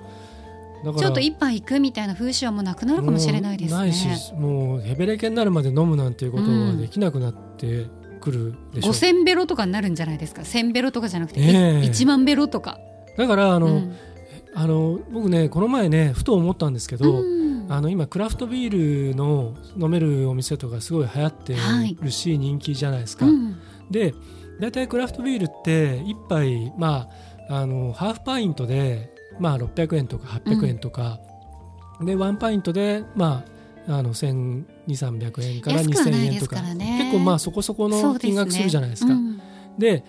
[0.84, 3.78] ちょっと一杯行くみたいな風習はもうなくなるかもしれないですね。
[3.78, 7.86] ないしもうヘベレケになるまで飲むなんていうことはできなくなって
[8.20, 8.92] くるでしょ、う。
[8.92, 11.44] ん、5000ベロとかになるんじゃないですか？1000ベロとかじゃなくて、え。
[11.44, 12.80] ー、1万ベロとか。
[13.18, 13.96] だからあの、うん、
[14.56, 17.42] あの僕ねこの前ねふと思ったんですけど、うん。
[17.70, 21.54] あの今クラフトビールの飲めるお店とかすごい流行って
[22.02, 23.26] るし、はい、人気じゃないですか。
[23.26, 23.58] うん、
[23.90, 24.14] で
[24.60, 27.08] 大体クラフトビールって1杯、ま
[27.50, 29.11] あ、あのハーフパイントで、
[29.42, 31.20] まあ、600円とか800円とか、
[32.00, 33.44] うん、でワンパイントで、ま
[33.88, 39.14] あ、あの1200300円から2000円とか、ね、結構まあそこそこの金額するじゃないですか。
[39.78, 40.06] で、ね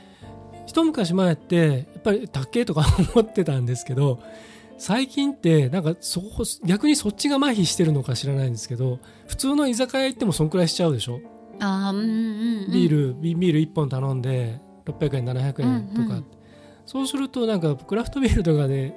[0.61, 4.21] うん、一昔前ってやっぱり高えとか思ってたんですけど
[4.77, 6.23] 最近ってなんかそ
[6.65, 11.21] 逆にそっちが麻痺してるのか知らないんですけど普通の居酒屋行ってもそんくらいしちゃうでしょ？
[11.61, 16.25] あ、うんうんうん、ビールビール1本頼んで600円700円とか、うんうん、
[16.87, 18.95] そうするとなんかクラフトビールとかで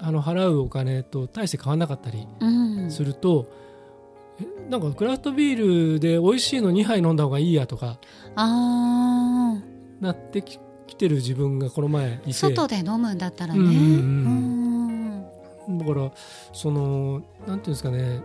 [0.00, 2.26] あの払うお金と大して変わらなかったり
[2.90, 3.50] すると、
[4.40, 7.98] うん、なんかクラフトビールで美味しいの2杯飲んだ方がいいやとか
[8.36, 10.58] なってき
[10.96, 12.32] てる自分がこの前いて。
[12.32, 14.56] 外で飲むんだったらね、うんうん
[15.68, 16.12] だから
[16.52, 18.20] そのなんていうんですかね。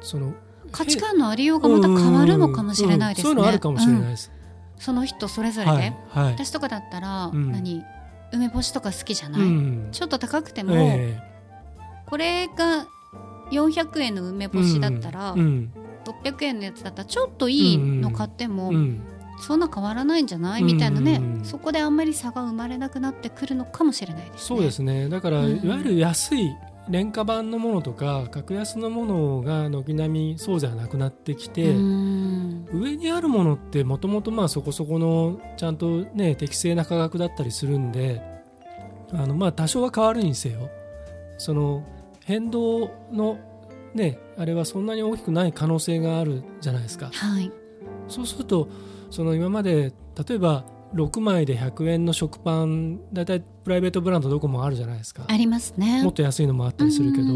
[0.00, 0.34] その
[0.72, 3.30] 価値観のありようがまた変わるのかもしれないですね。
[3.30, 4.32] そういうのあるかもしれないです。
[4.76, 5.94] うん、その人それぞれで、はい。
[6.08, 7.84] はい、私とかだったら、うん、何？
[8.34, 12.86] 梅干しとか好きじゃない、うん、ちょっと高くても、えー、これが
[13.50, 15.70] 400円の梅干しだったら、うん、
[16.24, 18.72] 600円のやつだったらちょっといいの買っても、
[19.40, 20.62] そんな変わらないんじゃない？
[20.62, 24.38] みたいなね、そこであんまり差が生まれなくなってくるのかもしれないですね。
[24.38, 25.08] そうですね。
[25.08, 26.54] だから、いわゆる安い
[26.88, 31.74] 廉価版のものとか格安のものが軒並みそうじゃなくなってきて
[32.74, 38.20] 上にあるものってもともとまあそこそこのちゃんとね適正な価格だったりするんで
[39.12, 40.70] あのまあ多少は変わるにせよ
[41.38, 41.84] その
[42.24, 43.38] 変動の
[43.94, 47.10] ねあれはそんなに大きくない可能性があるじゃないですか。
[47.12, 47.52] はい、
[48.08, 48.68] そうすると
[49.10, 49.92] その今まで
[50.26, 55.24] 例えば6枚で100円の食パン大体プライベートブランドどこもあるじゃないですか。
[55.28, 56.02] ありますね。
[56.02, 57.26] もっと安いのもあったりするけど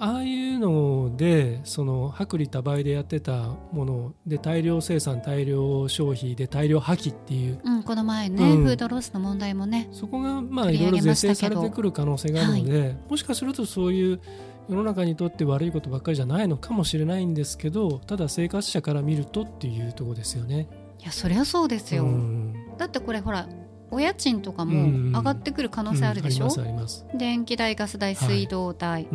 [0.00, 14.20] ああいうのでその薄利多売でやってたもので大量生産大量消費で大量破棄っていう、うん、この前ね、うん、フードロスの問題もねそこがまあいろいろ是正されてくる可能性があるので、はい、もしかするとそういう
[14.68, 20.68] 世の中にとって悪いことばっかりじゃないのかもしれないんですけどただ生活者から見るとっていうところですよね。
[21.00, 23.48] いやそりゃそうですよ、うん、だってこれほら
[23.90, 29.08] お家賃とかも上がってくる可能性あるでしょ、うんうん、電気代ガス代水道代、はい、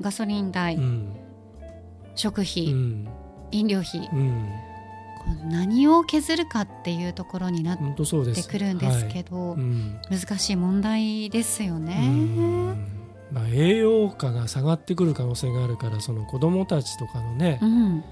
[0.00, 0.78] ガソリン代、
[2.14, 2.74] 食費、
[3.50, 4.08] 飲料費、
[5.48, 7.82] 何を削るかっていうところになって
[8.42, 12.90] くるんですけど、はい、難しい問題ですよね。
[13.32, 18.04] まあ、栄養価が下がってくる可能性があるからその子どもたちとかのね、うん、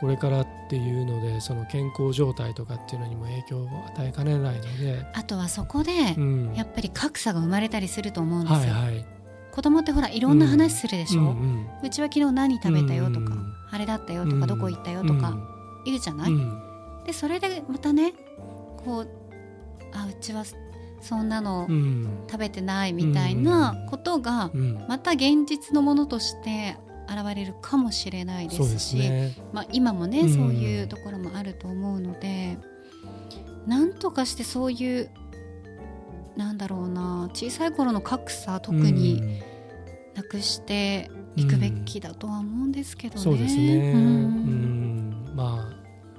[0.00, 5.04] これからっていうのでその健康状態とかっていうのにも影響を与えかねないので。
[5.14, 5.92] あとはそこで、
[6.54, 8.74] やっぱり格差が生まれたりすると思うんですよ。
[8.74, 9.06] はいはい、
[9.52, 15.36] 子供ってほらいろんな話するでしょ、うんうんうちは昨日何食べたよとか、うんうん、あれだったよとか、どこ行ったよとか
[15.84, 18.14] 言うじゃない、うん、でそれでまたね
[18.84, 19.08] こう
[19.92, 20.44] あうちは
[21.00, 21.66] そんなの
[22.30, 24.50] 食べてないみたいなことが
[24.88, 26.76] また現実のものとして
[27.14, 32.58] 現れるかもしれないですし、ね、まあ、今もね、そういうところもあると思うので
[33.66, 35.10] なんとかしてそういう
[36.36, 39.42] なんだろうな小さい頃の格差特に
[40.14, 43.20] なくしていくべきだとは思うんですけどね。
[43.20, 45.32] そうですね、うん。
[45.34, 45.70] ま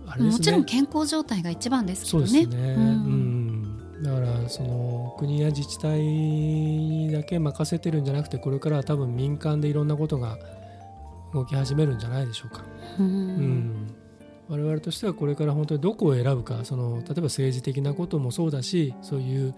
[0.06, 0.32] ああね。
[0.32, 2.28] もちろん健康状態が一番ですけどね。
[2.28, 4.04] そうですね、ううんん。
[4.04, 10.38] だからその国や自治体にだけ任せてるんじゃなくてこれからは多分民間でいろんなことが
[11.34, 12.64] 動き始めるんじゃないでしょうか。
[13.00, 13.96] うんうん
[14.50, 19.56] 我々としてはこれから本当にどこを選ぶかその例えば政治的なこともそうだしそういう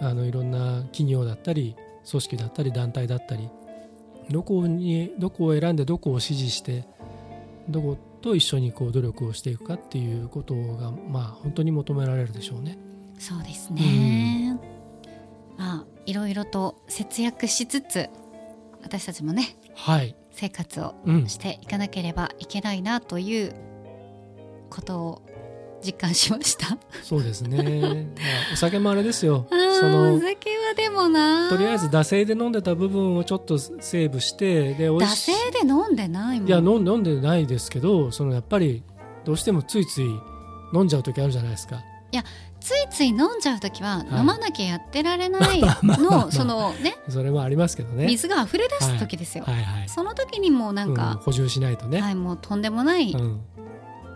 [0.00, 1.76] あのいろんな企業だったり
[2.10, 3.48] 組織だったり団体だったり
[4.30, 6.84] どこにどこを選んでどこを支持して
[7.68, 12.78] どこと一緒にこう努力をしていくかっていうことがまあ本当に求められるでしょうね。
[13.18, 14.58] そうですね。
[15.56, 18.08] まあいろいろと節約しつつ
[18.82, 23.54] 私たちもねはい、生活をうん、していかなければいけないなという
[24.68, 25.22] ことを
[25.82, 26.78] 実感しました。
[27.02, 27.62] そうですね。
[27.80, 27.92] まあ
[28.52, 29.46] お酒もあれですよ。
[29.50, 38.82] そあーおの酒はでもなとりあえず惰性で飲んでた部分をちょっとセーブしてで美惰性で飲んでないもんいや飲んでないですけどそのやっぱり
[39.24, 40.06] どうしてもついつい
[40.74, 41.82] 飲んじゃう時あるじゃないですか
[42.60, 44.18] ついつい飲んじゃう時ははい。
[44.20, 46.96] 飲まなきゃやってられないの そのね。
[47.08, 48.06] それもありますけどね。
[48.06, 49.88] 水が溢れ出す時ですよ、はいはい。
[49.88, 53.40] その時にもうなんうんか、補充しないとね、はいもうとんでもないうん。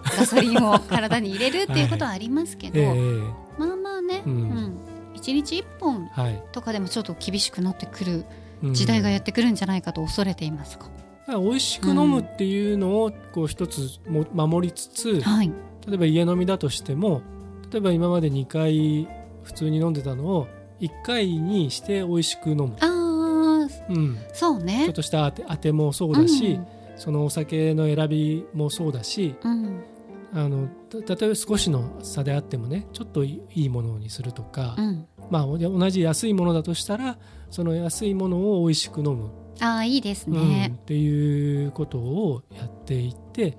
[0.05, 3.21] ガソリンを 体に入れるっていうことはありますけど、ええ
[3.59, 4.37] まあまあね、ううん。
[4.49, 4.73] ん
[5.15, 8.25] 1日1本はい、とかでもちょっと厳しくなってくる
[8.63, 8.75] うん。
[8.75, 10.87] 時代がやってくるんじゃないかと恐れていますか。
[11.27, 15.53] ら美味しく飲むっていうのをこう一つも守りつつはい。
[15.87, 17.23] 例えば家飲みだとしても
[17.71, 19.09] 例えば今まで2回
[19.43, 20.49] 普通に飲んでたのを
[20.81, 23.51] 1回にして美味しく飲む、あー。
[23.89, 24.87] うん、ちょそうね。
[24.89, 26.61] っとしたあてもそうだし、
[26.97, 29.65] そのお酒の選びもそうだしうん。
[29.65, 29.85] うん
[30.33, 30.69] あの
[31.05, 35.07] た例えば少しの差であってもねちょっといいものにするとか、うん。
[35.29, 37.19] まあ、お同じ安いものだとしたら
[37.51, 39.31] その安いものを美味しく飲む、
[39.61, 43.59] ああいいですうん、っね、ていうことをやっていって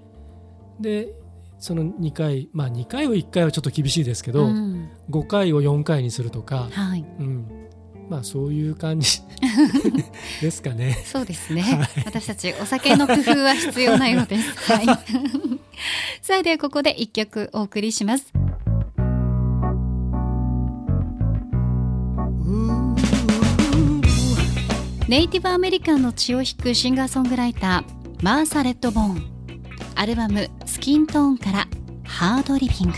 [0.79, 1.13] で
[1.61, 7.45] その2回まあ2回を1回はちょっと厳しいですけど、うん5回を4回にするとか、はいうん、
[8.09, 9.21] まあそういう感じ
[10.41, 10.97] ですかね。
[11.05, 14.49] そうですね、はい私たちお酒の工夫は必要なようです。
[14.71, 14.85] はい。
[16.21, 18.33] さあではここで一曲お送りします。
[25.07, 29.30] ネイティブアメリカンの血を引くシンガーソングライターマーサ・レッドボーン
[29.95, 31.67] アルバム「スキントーン」から
[32.03, 32.93] 「ハードリビング」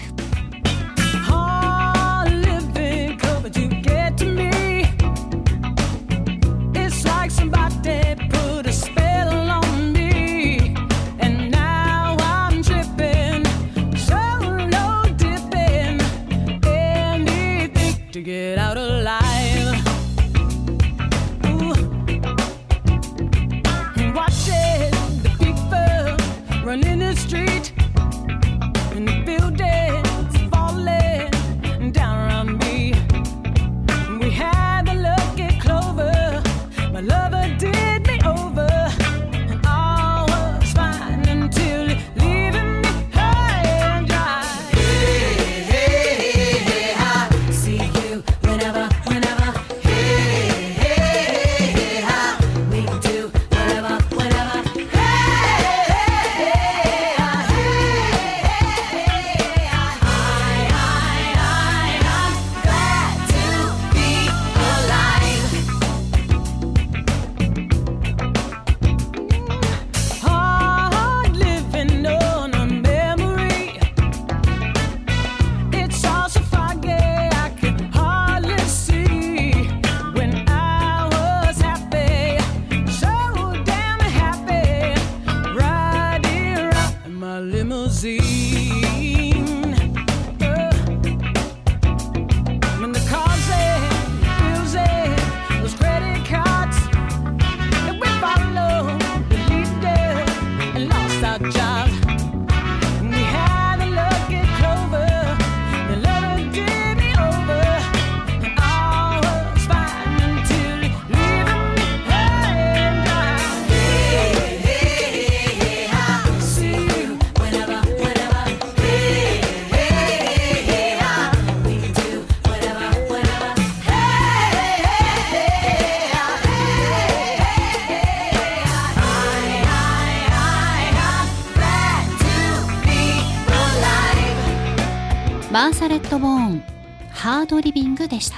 [137.43, 138.37] ードリビングでした。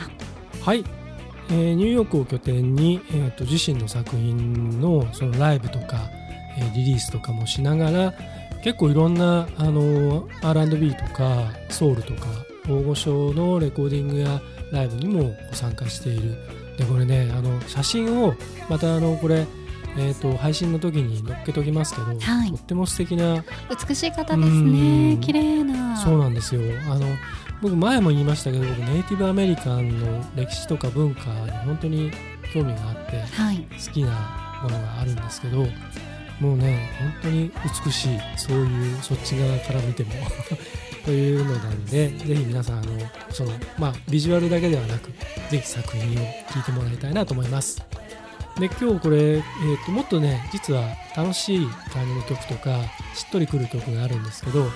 [0.63, 0.83] はい、
[1.49, 6.09] えーニューヨークを拠点に、えー、と自身の作品のそのライブとか、
[6.57, 8.13] えーリリースとかもしながら
[8.63, 12.27] 結構いろんなあの R&B とかソウルとか
[12.67, 14.41] 大御所のレコーディングや
[14.71, 16.35] ライブにもご参加している。
[16.77, 18.33] でこれねあの写真を
[18.69, 19.45] またあのこれ、
[19.97, 22.49] えー、と配信の時に載っけときますけど、はい。
[22.49, 23.43] とっても素敵な
[23.87, 25.11] 美しい方ですうん。
[25.13, 25.95] ね綺麗な。
[25.97, 26.61] そうなんですよ。
[26.89, 27.05] あの
[27.65, 32.11] 僕前も言いましたけど僕ネイティブアメリカンの歴史とか文化に本当に
[32.53, 33.57] 興味があってはい。
[33.57, 35.65] 好きなものがあるんですけど
[36.39, 37.51] もうね本当に
[37.83, 40.11] 美しいそういうそっち側から見ても
[41.05, 42.99] というのなんでぜひ皆さんあの
[43.31, 45.11] そのまあビジュアルだけではなく
[45.49, 47.83] ぜひ作品を聴いてもらいたいなと思います。
[48.59, 50.87] で今日これ、えー、ともっとね実は
[51.17, 52.83] 楽しい感じの曲とか
[53.15, 54.69] しっとりくる曲があるんですけど、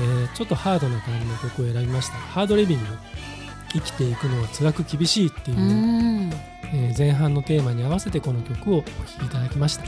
[0.00, 2.14] えーちょっとハードな感じの曲を選びました。
[2.16, 2.84] ハードリビング
[3.72, 6.30] 生きていくのは辛く厳しいっていうう、ん。
[6.74, 8.86] えー前半のテーマに合わせてこの曲をお聴
[9.20, 9.84] きいただきました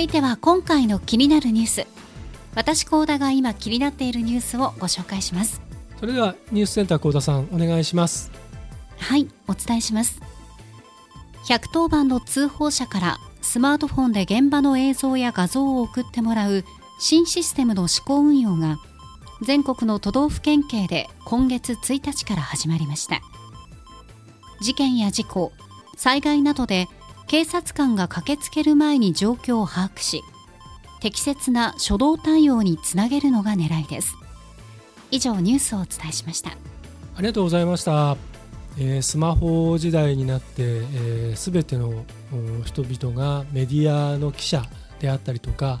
[0.00, 1.86] いては今回の気になるニュース。
[2.54, 5.60] 私高田が今気になっているニュースをご紹介します。
[5.98, 8.30] それではニュースセンター幸田さんお願いします。
[8.98, 10.20] はいお伝えします。
[11.46, 16.64] 110番の通報者からスマートフォンで現場の映像や画像を送ってもらう
[16.98, 18.78] 新システムの試行運用が
[19.42, 23.20] 全国の都道府県警で今月1日から始まりました。
[24.60, 25.52] 事件や事故
[25.96, 26.86] 災害などで
[27.30, 30.24] 警察官が駆けつける前に状況を把握し
[31.00, 34.16] 適切な初動対応につなげるのが狙いです。
[35.12, 36.50] 以上ニュースをお伝えしました。
[36.50, 36.54] あ
[37.20, 38.16] りがとうございました、
[38.78, 42.04] えースマホ時代になって、えー、ての
[42.60, 44.64] お人々がメディアの記者
[44.98, 45.80] であったりとか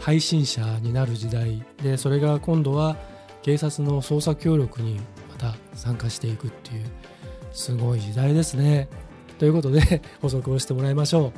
[0.00, 2.98] 配信者になる時代でそれが今度は
[3.40, 6.84] 警察の捜査協力にまた参加していくっていう
[7.54, 8.90] すごい時代ですね。
[9.40, 11.32] ということで 補足をしてもらいましょ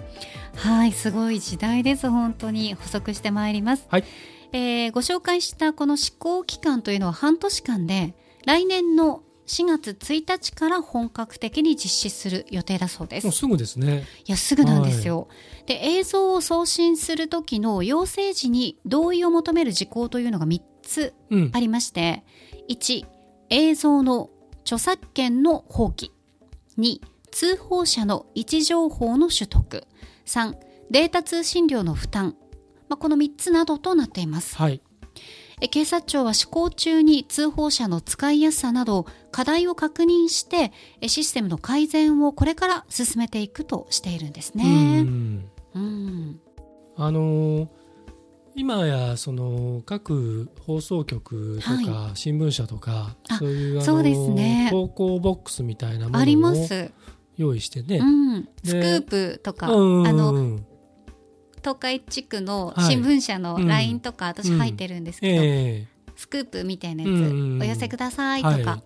[0.57, 2.11] うはい、すごい時代です。
[2.11, 3.87] 本当に補足してまいります。
[3.89, 4.05] はい
[4.51, 13.25] えーご紹介したこの施行期間というのは半年間で、来年の4月1日から本格的に実施する予定だそうです。
[13.25, 15.29] いもうすぐですねや、すぐなんですよ。
[15.67, 22.25] で、映像を送信する時の要請時に同意を求める事項というのが3つうんありまして、
[22.69, 23.07] 1、
[23.51, 24.29] 映像の
[24.65, 26.11] 著作権の放棄。
[26.79, 27.01] 2、
[27.33, 29.85] 通報者の位置情報の取得。
[30.27, 30.55] 3、
[30.91, 32.37] データ通信料の負担。
[32.89, 34.55] まあ、この3つなどとなっています。
[34.57, 34.81] はい
[35.61, 45.03] え警察庁は施行中に通報者の使いやすさなど課題を確認してえシステムの改善をこれから進めていくとしているんですうね。
[45.03, 46.41] んうん
[46.97, 47.69] あのー
[48.55, 56.93] 今やその各放送局とかは新聞社とか、あそういうあのーそうですね投稿ボックスみたいなもあります。
[57.37, 60.07] 用意してね、うん、でスクープとか、うん。
[60.07, 60.59] あの
[61.59, 63.69] 東海地区のはい新聞社のうん。
[63.69, 68.83] LINE とか、私入ってるんですけど、えスクープみたいなやつ、うんお寄せくださいとか、は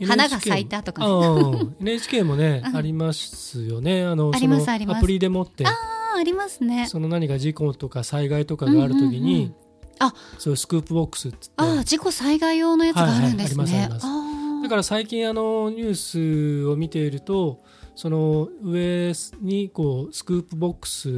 [0.00, 0.06] い。
[0.06, 1.04] 花が咲いたとか。
[1.80, 2.76] NHK もね、うん。
[2.76, 4.04] ありますよね。
[4.04, 4.98] あのありますあります。
[4.98, 5.66] アプリでもって。
[5.66, 6.86] ああありますね。
[6.86, 9.54] その何か事故とか災害とかがあるときに、うんうんうん。
[9.98, 11.50] あそういうスクープボックスっつって。
[11.56, 14.31] ああ事故災害用のやつがあるんですね、はいはいありますありああだ
[14.72, 17.62] から最近あのニュースを見ていると
[17.94, 19.12] その上
[19.42, 21.08] にこうスクープボックス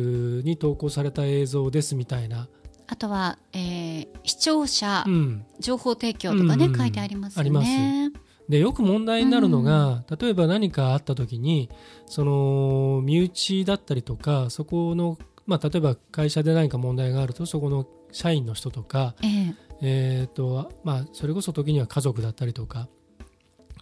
[0.42, 2.48] に投稿された映像ですみたいな、
[2.88, 8.10] あとは、えー視聴者うん、情報提供とかね、うん書いてありますよね。
[8.48, 11.70] でよく問題になるのが、例えば何かあった時に
[12.06, 19.54] その身内だったりとかそこの、まあ、例えば会社で何か問題があるとそこの社員の人とか、ええ。
[19.80, 22.88] えーとまあ、それこそ時には家族だったりとか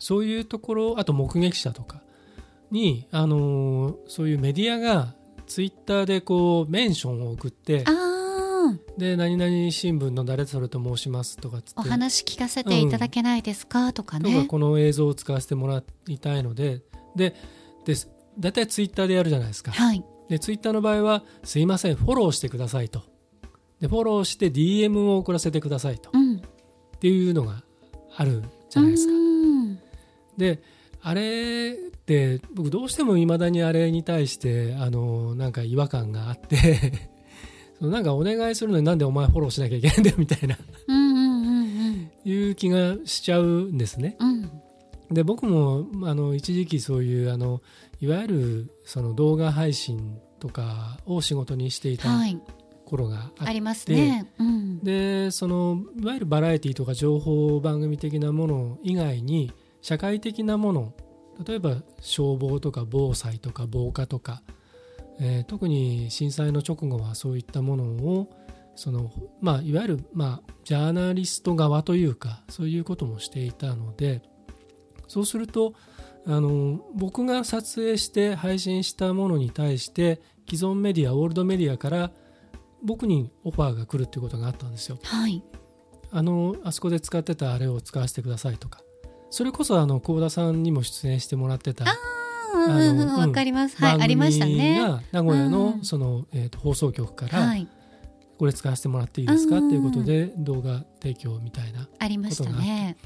[0.02, 2.02] そういうところあと目撃者とか
[2.72, 5.14] に、あのーそういうメディアが
[5.46, 7.84] ツイッターでこうメンションを送って
[8.98, 11.80] で何々新聞の誰それと申しますとかっつって。
[11.80, 14.46] お話聞かせていただけないですか、とかとかね。
[14.46, 16.82] この映像を使わせてもらいたいので。
[17.14, 17.36] で
[17.84, 17.94] で
[18.40, 19.70] 大体ツイッターでやるじゃないですか。
[19.70, 20.04] はい。
[20.28, 23.02] でツイッターの場合はすいませんフォローしてくださいと。
[23.80, 26.10] でフォローして DM を送らせてくださいと。
[26.12, 26.38] うん。
[26.38, 26.40] っ
[26.98, 27.62] ていうのが
[28.16, 29.21] あるじゃないですか
[30.36, 30.60] で
[31.00, 37.10] あれって僕どうしてもいまだにあれに対してあのなんか違和感があって
[37.78, 40.56] そのなんかお願いするのになんでお前フォローしなきゃいけないんだよみたいな。
[40.88, 44.16] うんうんうんいう気がしちゃうんですね。
[44.20, 45.14] うんうん。
[45.14, 47.60] で僕もあの一時期そういうあの
[48.00, 52.38] いわゆるその動画配信とかを仕事にしていたはい。
[52.84, 54.30] 頃があって、ありますね。
[54.38, 54.78] うん。
[54.84, 59.50] でそのいわゆるバラエティとか情報番組的なもの以外に
[59.82, 60.94] 社会的なもの
[61.46, 64.42] 例えば消防とか防災とか防火とか、
[65.20, 68.30] えー特に震災の直後はそういったものを
[68.74, 69.10] その、
[69.40, 74.22] まあ、いわゆる、まあ、ジャーナリスト側というかそういうこともしていたので
[75.08, 75.74] そうすると
[76.26, 82.12] あの僕が撮影して配信したものに対して既存メディアオールドメディアから
[82.82, 84.98] 僕にオファーが来るっていうことがあったんですよ。
[85.02, 85.42] はい。
[86.10, 88.82] あのあそこで使ってたあれを使わせてくださいとか
[89.32, 91.86] それこそあの幸田さんにも出演してもらってた
[92.54, 93.76] うんうかります。
[93.78, 94.78] はい、番ありました組ね。
[94.78, 97.66] が名古屋うんのその、えーと放送局から、はい。
[98.38, 99.56] これ使わせてもらっていいですか？
[99.56, 102.96] うんっていうことで動画提供みたいなありましたね。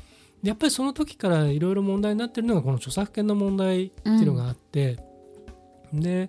[0.43, 4.99] でやっぱりその時からいろいろ問題になってるのがこの著作権の問題っていうのがあって、
[5.93, 6.29] で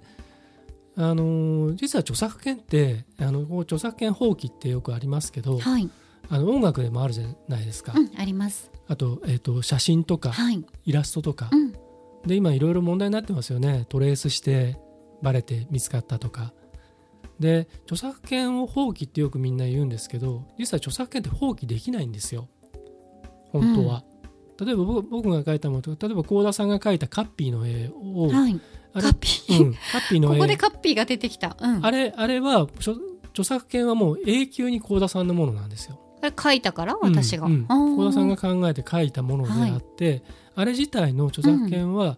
[0.95, 5.89] あの実は著作権ってあの著作権放棄ってよくありますけどはい。
[6.29, 8.69] あの音楽でもあるじゃないですか、うん、あります。
[8.87, 10.65] あと,、えー、と写真とかはい。
[10.85, 11.73] イラストとか、うん。
[12.25, 14.77] で今いろいろ問題になってますよねトレースして
[15.21, 16.53] バレて見つかったとか
[17.39, 22.49] で著作権を放棄ってよくみんな言うんですけど実は著作権って放棄できないんですよ
[23.51, 24.03] 本当は、
[24.59, 28.59] 例えば僕僕が描いたものとか例えば幸田さんが描いたカッピーの絵を、はい。
[28.93, 29.63] カッピー。
[29.63, 31.55] うん、カッピーの絵ここでカッピーが出てきた。
[31.57, 31.85] うん。
[31.85, 32.95] あれあれは著
[33.37, 37.45] 著作権はもう永久に幸田さんのものなんですよあれ書いたから私が。
[37.45, 37.65] うん。
[37.69, 40.23] うん田さんが考えて書いたものであって、
[40.55, 42.17] あれ自体の著作権は、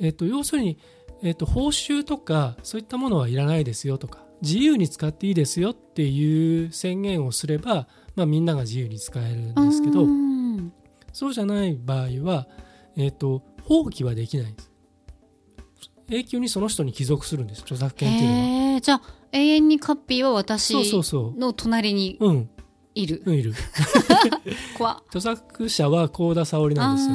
[0.00, 0.78] えっと要するに、
[1.22, 10.72] えっと報酬とかそういったものはいらないですよとか自由に使っていいですよっていう宣言をすれば、まあ、みんなが自由に使えるんですけど、うん
[11.12, 12.46] そうじゃない場合は、
[12.94, 14.70] えっと放棄はできないんです。
[16.08, 18.80] 永久にその人に帰属するんです著作権っていうのは。
[18.80, 20.74] じゃあ永遠にカッピーは私
[21.36, 22.50] の隣にうん、
[22.96, 23.22] いる。
[23.24, 23.54] うん、いる
[24.76, 27.14] 怖著作者は幸田沙織なんですよ。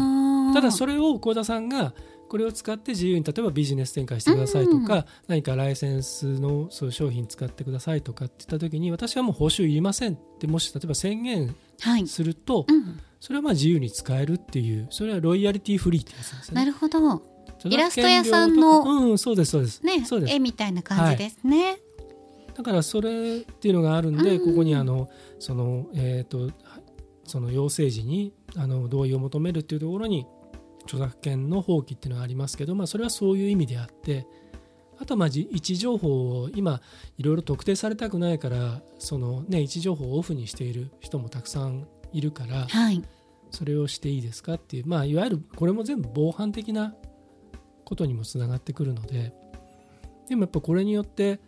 [0.54, 1.94] ただそれを幸田さんが
[2.30, 12.08] これを使って自由に例えばビジネス展開してくださいとか、うん何かライセンスのそう商品使ってくださいとかって言った時に私はもう報酬いりませんってもし例えば宣言はい。
[12.08, 13.00] すると、うん。
[13.20, 16.56] それはまあ自由に使えるっていうそれはロイヤリティフリーってやつですね。
[16.56, 17.22] なるほど。
[17.66, 21.78] イラスト屋さんのうんそうですそうです、ねそうです絵みたいな感じですね。
[22.62, 25.10] だからそれっていうのがあるんで、うんここにあの
[25.40, 26.52] そのえっ、と
[27.26, 30.28] その要請時にあの同意を求めるっていうところに
[30.84, 34.28] 著作権の放棄っていうのはありますけど、まあ、それはそういう意味であって
[35.00, 36.82] あとはまあじ位置情報を今
[37.18, 43.04] いろいろ特定されたくないからその、ね、位置情報をオフにしている人もたくさんいるからはい。
[43.52, 46.96] それをしていいですかっていう、まあ、いわゆるこれも全部防犯的な
[47.84, 49.34] ことにもつながってくるので
[50.30, 51.42] でもやっぱこれによって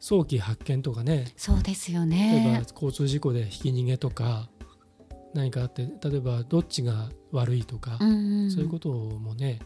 [0.00, 1.26] 早期発見とかね。
[1.36, 2.72] そうですよ例えねば。
[2.72, 4.48] 交通事故でひき逃げとか
[5.34, 8.50] 何かあって例えばどっちが悪いとか、うんうん。
[8.50, 9.60] そういうこともね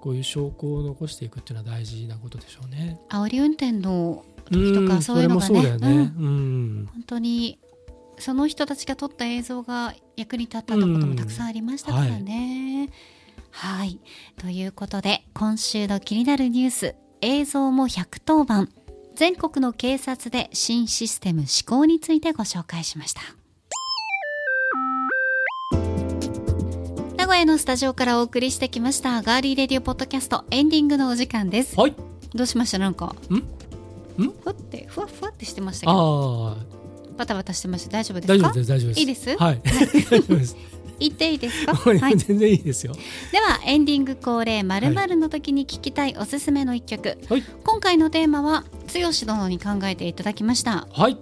[0.00, 2.98] こういう証拠を残していくっていうのは大事なことでしょうね。
[3.10, 5.60] 煽り運転の時とかんそういうのがね。
[5.62, 5.78] ね。
[5.78, 5.78] うん。
[5.78, 6.28] う
[6.82, 6.88] ん。
[6.92, 7.58] 本当に
[8.18, 12.90] その人たちが撮った映像が役に立ったとこともたくさんありましたからね。
[13.50, 13.98] はい、
[14.38, 18.68] ということで今週の気になるニュース映像も110番
[19.20, 23.20] 全国の警察で新システム施行についてご紹介しました。
[27.18, 31.78] 名古屋のスタジオからお送りしてきましたガーリーレディオポッドキャストエンディングのお時間です。
[31.78, 31.94] はい。
[32.34, 32.78] どうしました？
[32.78, 33.34] なんかん？
[34.24, 34.30] ん？
[34.42, 36.64] ふわってふわふわってしてましたけどああ
[37.18, 38.32] バタバタしてました大丈夫ですか？
[38.32, 39.00] 大丈夫です大丈夫です。
[39.00, 39.36] いいです？
[39.36, 39.60] はい。
[40.08, 40.56] 大丈夫です。
[41.00, 41.74] 言っていいですか？
[41.84, 42.92] 全然いいですよ。
[43.32, 47.42] ではエンディング恒例まるの時に聞きたいおすすめの一曲、はい。
[47.64, 50.86] 今回のテーマは剛殿に考えていただきました。
[50.92, 51.18] はい。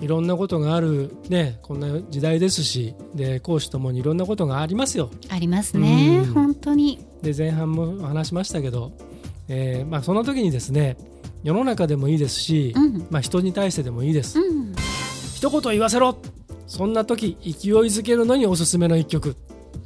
[0.00, 5.10] いろんなことがあるねこんな時代ですしで講師ともにいろんなことがありますよ。
[5.28, 6.22] ありますね。
[6.26, 6.32] うん。
[6.32, 7.04] 本当に。
[7.22, 8.92] で前半も話しましたけど、
[9.48, 10.96] えーまあ、その時にですね
[11.44, 13.06] 世の中でもいいですし、うん。
[13.10, 14.74] まあ、人に対してでもいいです、うん。
[15.36, 16.16] 一言言わせろ
[16.66, 19.36] そんな時勢いづけるのにおすすめの一曲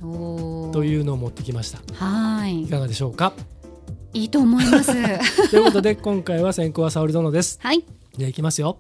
[0.01, 1.79] というのを持ってきました。
[1.95, 2.63] はい。
[2.63, 3.33] いかがでしょうか？
[4.13, 4.93] いいと思います。
[5.51, 7.59] ということで今回は先行は沙織殿です。
[7.63, 7.85] はい。
[8.17, 8.79] じゃあいきますよ。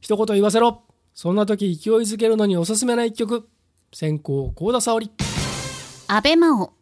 [0.00, 0.82] 一言言わせろ。
[1.14, 3.48] そんな時勢いづけるのにおすすめな一曲。
[3.92, 5.10] 先行幸田沙織。
[6.08, 6.72] 安倍真央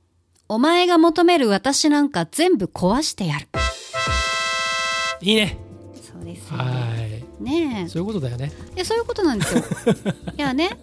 [0.49, 3.49] お前が求める私なんか全部壊してやる。
[5.23, 5.59] いいね。
[5.95, 6.59] そうですよ。
[6.59, 6.94] はい
[7.41, 8.75] ねそういうことだよねえ。
[8.77, 9.63] いや、そういうことなんですよ。
[10.37, 10.79] いやね、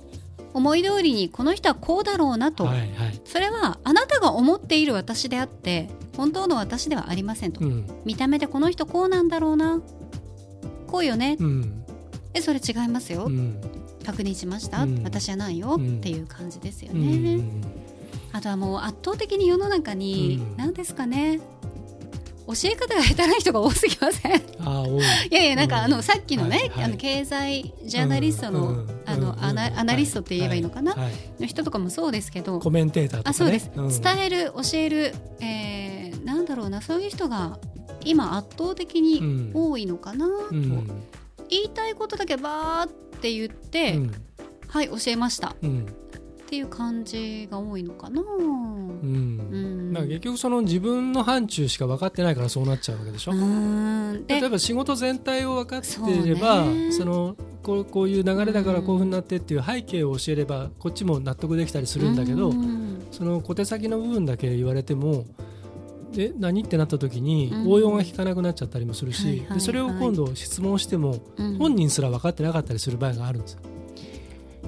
[0.53, 2.65] 思い通りにこの人はこうだろうなと。
[2.65, 7.61] はいはいそれはあなたが思っている私であって、本当の私ではありませんと。
[7.61, 9.81] うん見た目でこの人こうなんだろうな。
[10.87, 11.37] こうよね。
[11.39, 11.83] うん
[12.33, 13.25] え、それ違いますよ。
[13.25, 13.55] うん
[14.05, 17.35] 確認しました、うん私じゃないよ、うんっていう感じですようね。
[17.35, 17.61] ん
[18.33, 21.39] あとはもう圧倒的に世の中に、うん何ですかね。
[22.47, 24.35] 教え方が下手な人が多すぎません？
[24.35, 25.03] い ああ多い。
[25.31, 30.95] やいやなんか、うんあのさっきのね、あの経済ジャーナリストの,、うんあのうんアナアナリストって言えばいいのかな、
[31.39, 32.59] の人とかもそうですけど。
[32.59, 33.87] コメンテーターとあそうです、ん。
[34.01, 37.59] 伝える教える、えー、なんだろうなそういう人が
[38.03, 40.89] 今圧倒的に多いのかな、とうん。
[41.49, 42.89] 言いたいことだけバーっ
[43.21, 44.11] て言って、うん。
[44.67, 45.55] はい教えました。
[45.61, 45.85] うん
[46.51, 48.21] っていう感じが多いのかな。
[48.21, 49.37] ううん。
[49.37, 49.93] ん。
[49.93, 53.31] なんか結局その自分の範疇しか分かってないからそうなっちゃうわけでしょ？
[53.31, 54.25] うーん。
[54.27, 63.01] で例えば仕事全体を分かっていればそそのこうこういう流れだからこういうふうになってっていう背景を教えればこっちも納得できたりするんだけどうん。
[63.11, 65.23] その小手先の部分だけ言われても
[66.11, 67.71] で何ってなった時にうん。
[67.71, 71.57] 応用が効かなくなっちゃったりもするしでそれを今度質問してもうん。
[71.59, 73.59] 本人すら分かってなかったりする場合があるんですよ。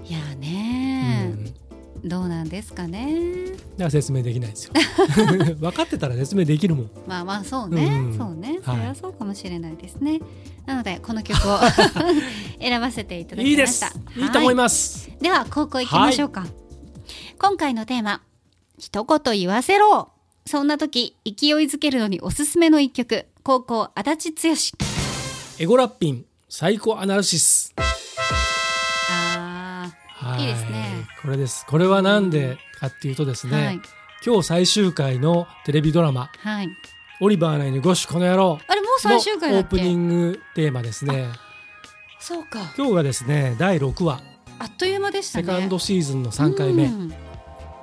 [0.05, 1.55] いやうね、んだか
[2.03, 3.53] どうなんですかね。
[3.77, 4.73] ら説明できないんですよ。
[5.55, 6.89] 分かってたら説明できるもん。
[7.07, 10.19] まあまあそうね、うんそうね、そはいれはそうかもしれないですね。
[10.65, 11.59] なのでこの曲を
[12.59, 13.89] 選ばせていただきました。
[13.89, 13.99] す。
[14.17, 14.99] いいと思いまます。
[15.03, 15.11] す。
[15.21, 16.45] では高校行きましょうか。
[17.39, 18.21] 今回のテーマ
[18.77, 20.09] 一言言わせろ。
[20.45, 21.33] そんな時勢い
[21.65, 24.55] づけるのにおすすめの一曲高校足立剛。
[25.59, 27.73] エゴラッピンサイコアナリシス。
[30.39, 31.07] いいですね。
[31.21, 31.65] これです。
[31.65, 33.81] これはなんでかっていうとですね、はい
[34.25, 36.69] 今日最終回のテレビドラマあはい。
[37.19, 39.93] 「オリバーな犬ゴシュこの野郎」あれもう最終回オープニけ？
[39.95, 41.27] ングテーマですね。
[42.19, 42.71] そうか。
[42.77, 44.21] 今日がですね第6話
[44.59, 45.45] あっという間でしたね。
[45.45, 47.13] セカンドシーズンの3回目、うん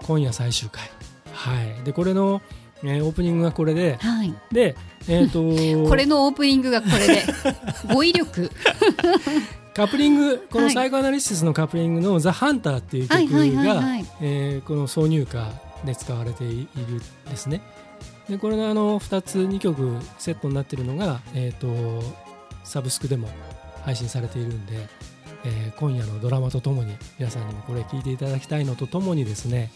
[0.02, 0.90] 今夜最終回。
[1.34, 1.84] はい。
[1.84, 2.40] でこれの、
[2.82, 4.34] えーオープニングがこれではい。
[4.50, 4.76] で
[5.08, 5.42] えっ、と
[5.86, 7.22] これのオープニングがこれで
[7.92, 8.50] 語彙力。
[9.80, 13.76] カップリングこはいのサイコアナリシスのカップリングの「ザ・ハンター」っていう曲が
[14.66, 15.50] この挿入歌
[15.86, 16.98] で使われているん
[17.30, 17.62] ですね。
[18.28, 22.04] でこれのあの2つ2曲セットになっているのが、えー、と
[22.62, 23.30] サブスクでも
[23.82, 24.86] 配信されているんで、
[25.44, 29.72] えー今夜のドラマとともに皆さんにもこれ聴いていただきたいのとともにですね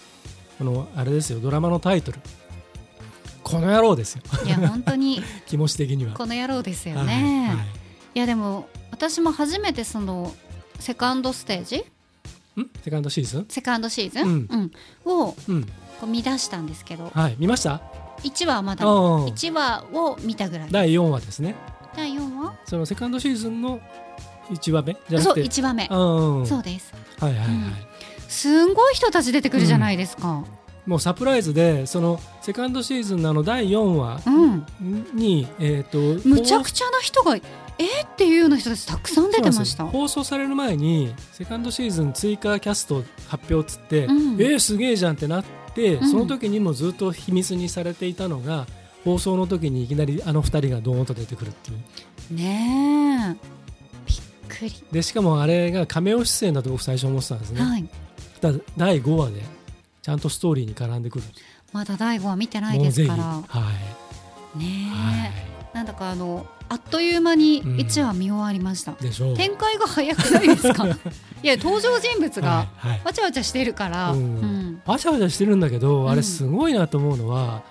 [0.59, 2.21] このあれですよドラマのタイトル
[3.43, 6.13] 「この野郎」ですよいや本当に 気持ち的には。
[6.13, 7.49] この野郎ですよはいね。
[7.57, 7.84] はい
[8.15, 10.33] いやでも私も初めてその
[10.79, 11.79] セカンドステージ？
[11.79, 12.71] ん？
[12.83, 13.47] セカンドシーズン？
[13.49, 14.49] セカンドシーズン、うん。
[14.51, 14.71] うん。
[15.05, 15.65] をうん。
[15.65, 15.71] こ
[16.05, 17.11] う見出したんですけど。
[17.13, 17.37] はい。
[17.39, 17.81] 見ました
[18.23, 18.87] ？1話はまだ。
[18.87, 20.69] あー1話を見たぐらい。
[20.71, 21.57] 第4話ですね。
[21.97, 22.55] 第4話？
[22.67, 23.81] そのセカンドシーズンの
[24.51, 25.89] 1話目じゃなそうくて1話目。
[25.91, 26.93] うんそうです。
[27.19, 27.73] はいはいはい、うん。
[28.29, 30.45] すんごい人たち出てくるじゃないですか。
[30.87, 34.67] もうサプライズでそのセカンドシーズンのあの第4話うん、
[35.15, 37.37] に、えー、とむちゃくちゃな人が
[37.79, 39.85] えーっていうような人たちたくさん出てました。
[39.87, 44.41] 放送される前にセカンドシーズン追加キャスト発表っつって、うん。
[44.41, 45.45] えー、すげえじゃんってなっ
[45.75, 46.09] て、うん。
[46.09, 48.67] その時にもずっと秘密にされていたのが
[49.05, 52.35] 放送の時にいきなりあの2人がドーンと出てくるっていう。
[52.35, 53.55] ねえ。
[54.07, 57.89] びっくり、でしかもあれがカメオ出演だと僕最初思ってたんですね、はい。
[58.41, 59.43] ただ第5話で
[60.03, 61.25] ちゃんとストーリーに絡んでくる。
[61.73, 63.25] まだ第5話見てないですから。
[63.25, 63.43] は
[64.55, 69.37] い、ねえ、はなんだかあのあっという間にうん1話見終わりました、い、でしょう。
[69.37, 70.87] 展開が早くないですか？
[71.43, 72.67] いや登場人物が
[73.05, 74.19] わちゃわちゃしてるから、うん。
[74.19, 74.83] うん。
[74.87, 76.11] わちゃわちゃしてるんだけど、うん。
[76.11, 77.63] あれすごいなと思うのは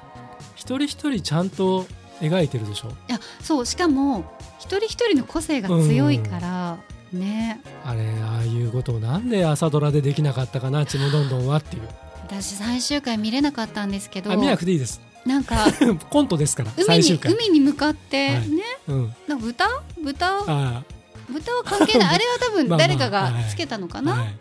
[0.55, 1.85] 一人一人ちゃんと
[2.21, 2.89] 描いてるでしょ？
[2.89, 4.25] いやそうしかも
[4.59, 6.77] 一人一人の個性が強いから、
[7.11, 7.59] ね。
[7.83, 11.83] あれああいうことをなんで朝ドラでできなかったかなちむどんどんはっていう。
[12.27, 14.31] 私最終回見れなかったんですけど。
[14.31, 15.65] あ見なくていいですなんか
[16.09, 17.33] コントですから海に最終回。
[17.33, 18.49] 海に向かってはい。
[18.49, 19.15] ね、うん。
[19.27, 19.65] なんか豚？
[20.03, 20.43] 豚？
[20.47, 20.83] あ
[21.29, 22.15] 豚は関係ない。
[22.15, 24.27] あれは多分まあまあ誰かがつけたのかな、あはい。
[24.27, 24.33] も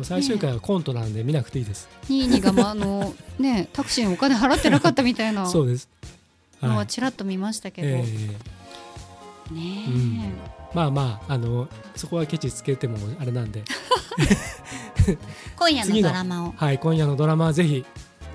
[0.00, 5.88] う最終回はコントなんで見なくていいです、ニーニーが、まあ、あのねタクシーのお金払ってなかったみたいな そうです。
[6.60, 10.34] のははいちらっと見ましたけど、ええねえ、うん。
[10.74, 13.62] まあまああのそこはケチつけてもあれなんで。
[15.56, 16.54] 今夜のドラマを。
[16.56, 17.84] はい今夜のドラマはぜひ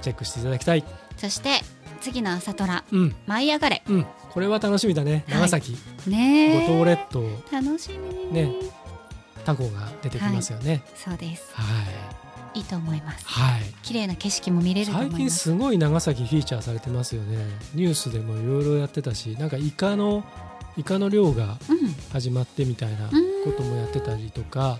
[0.02, 0.84] チェックしていただきたい
[1.22, 1.62] そして
[2.02, 3.84] 次の朝ドラうん「舞い上がれ。
[3.88, 4.06] うん。
[4.32, 5.24] これは楽しみだね。
[5.28, 5.40] はい。
[5.42, 6.68] 長崎」ねえ。
[6.68, 7.24] 五島列島。
[7.52, 8.34] 楽しみ。
[8.34, 8.52] ね。
[9.46, 10.82] タコが出てきますよね。
[10.96, 11.44] そうです。
[11.54, 11.64] は
[12.56, 13.26] い、いいと思います。
[13.28, 13.62] はい。
[13.84, 15.20] 綺麗な景色も見れると思い最ます。
[15.20, 17.38] 近すごい長崎フィーチャーされてますよね。
[17.76, 20.24] ニュースでもいろいろやってたしなんかイカの
[20.78, 21.96] イカの漁がうん。
[22.12, 24.80] 始まってみたいなうんこともやってたりとか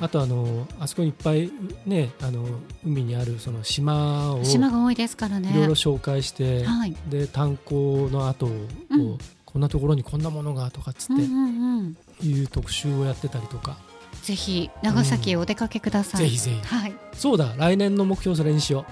[0.00, 1.50] あとあのあそこにいっぱい
[1.86, 2.46] ねあの
[2.84, 5.52] 海にあるその島をい島が多いですからね。
[5.54, 6.96] ろいろ紹介して、はい。
[7.08, 8.48] で炭鉱の後を、
[8.90, 9.18] うん。
[9.44, 13.78] こんなところにこんなものがとかっつってうんうんうんいう特集をやってたりとか、
[14.22, 16.66] ぜひ長崎へお出かけください、ぜひぜひ。
[16.66, 16.94] はい。
[17.14, 18.84] そうだ来年の目標それにしよ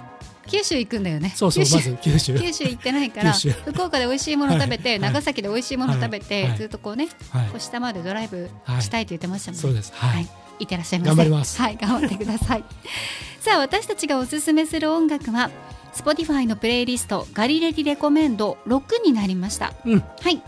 [0.48, 1.32] 九州行くんだよね。
[1.34, 2.38] うそうそうまず九州。
[2.38, 4.98] 九州行ってないから福岡で美味しいもの食べて、はい。
[5.00, 6.58] 長崎で美味しいもの食べて、はい。
[6.58, 7.48] ずっとこうねはい。
[7.48, 8.50] こう下までドライブ
[8.80, 9.92] したいと言ってましたもんね、そうです。
[9.94, 11.08] はい、はい、いってらっしゃいませ。
[11.08, 12.64] 頑張りますはい、頑張ってください。
[13.40, 15.50] さあ、私たちがおすすめする音楽は。
[15.94, 19.72] Spotify のプレイリストガリレディレコメンド6になりました。
[19.84, 20.42] うんはい。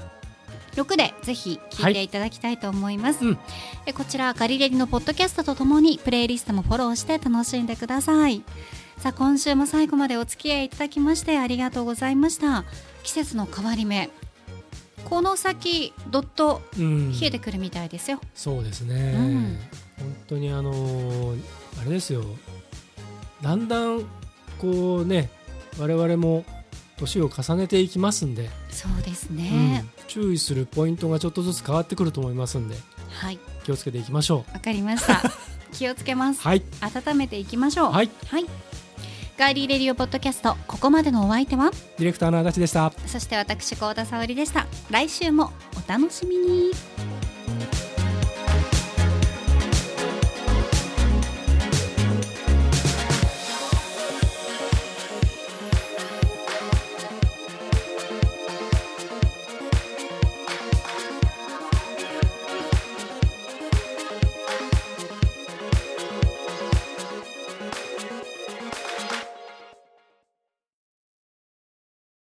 [0.76, 3.38] 6でぜひ聞いていただきたいと思います、うん
[3.86, 8.44] えこちらガリレディのポッドキャストとともにプレイリストもフォローして楽しんでください
[8.98, 12.64] さあ今週も最後までお付き合いいただきましてありがとうございました
[13.02, 14.10] 季節の変わり目
[15.04, 17.12] この先どっとうん。
[17.12, 19.58] 冷えてくるみたいですよ、そうですね、うん。
[19.98, 21.42] 本当にあのー
[21.80, 22.24] あれですよ。
[23.42, 24.04] だんだん
[24.58, 25.30] こうね
[25.78, 26.44] 我々も
[26.98, 30.06] 年を重ねていきますんで、そうですね、うん。
[30.08, 32.76] 注意するポイントがちょっとずつ変わってくると思いますんで。
[33.10, 33.38] はい。
[33.64, 35.22] 気をつけていきましょわかりました。
[35.72, 36.40] 気をつけます。
[36.40, 36.62] うはい。
[36.80, 37.92] 温めていきましょう。
[37.92, 38.10] はい。
[38.26, 38.46] はい。
[39.40, 44.66] ガーリーレディオポッドキャスト、ここまでのお相手は、ディレクターの足立でしたそして私、高田沙織でした。
[44.90, 45.50] 来週も
[45.82, 46.70] お楽しみに。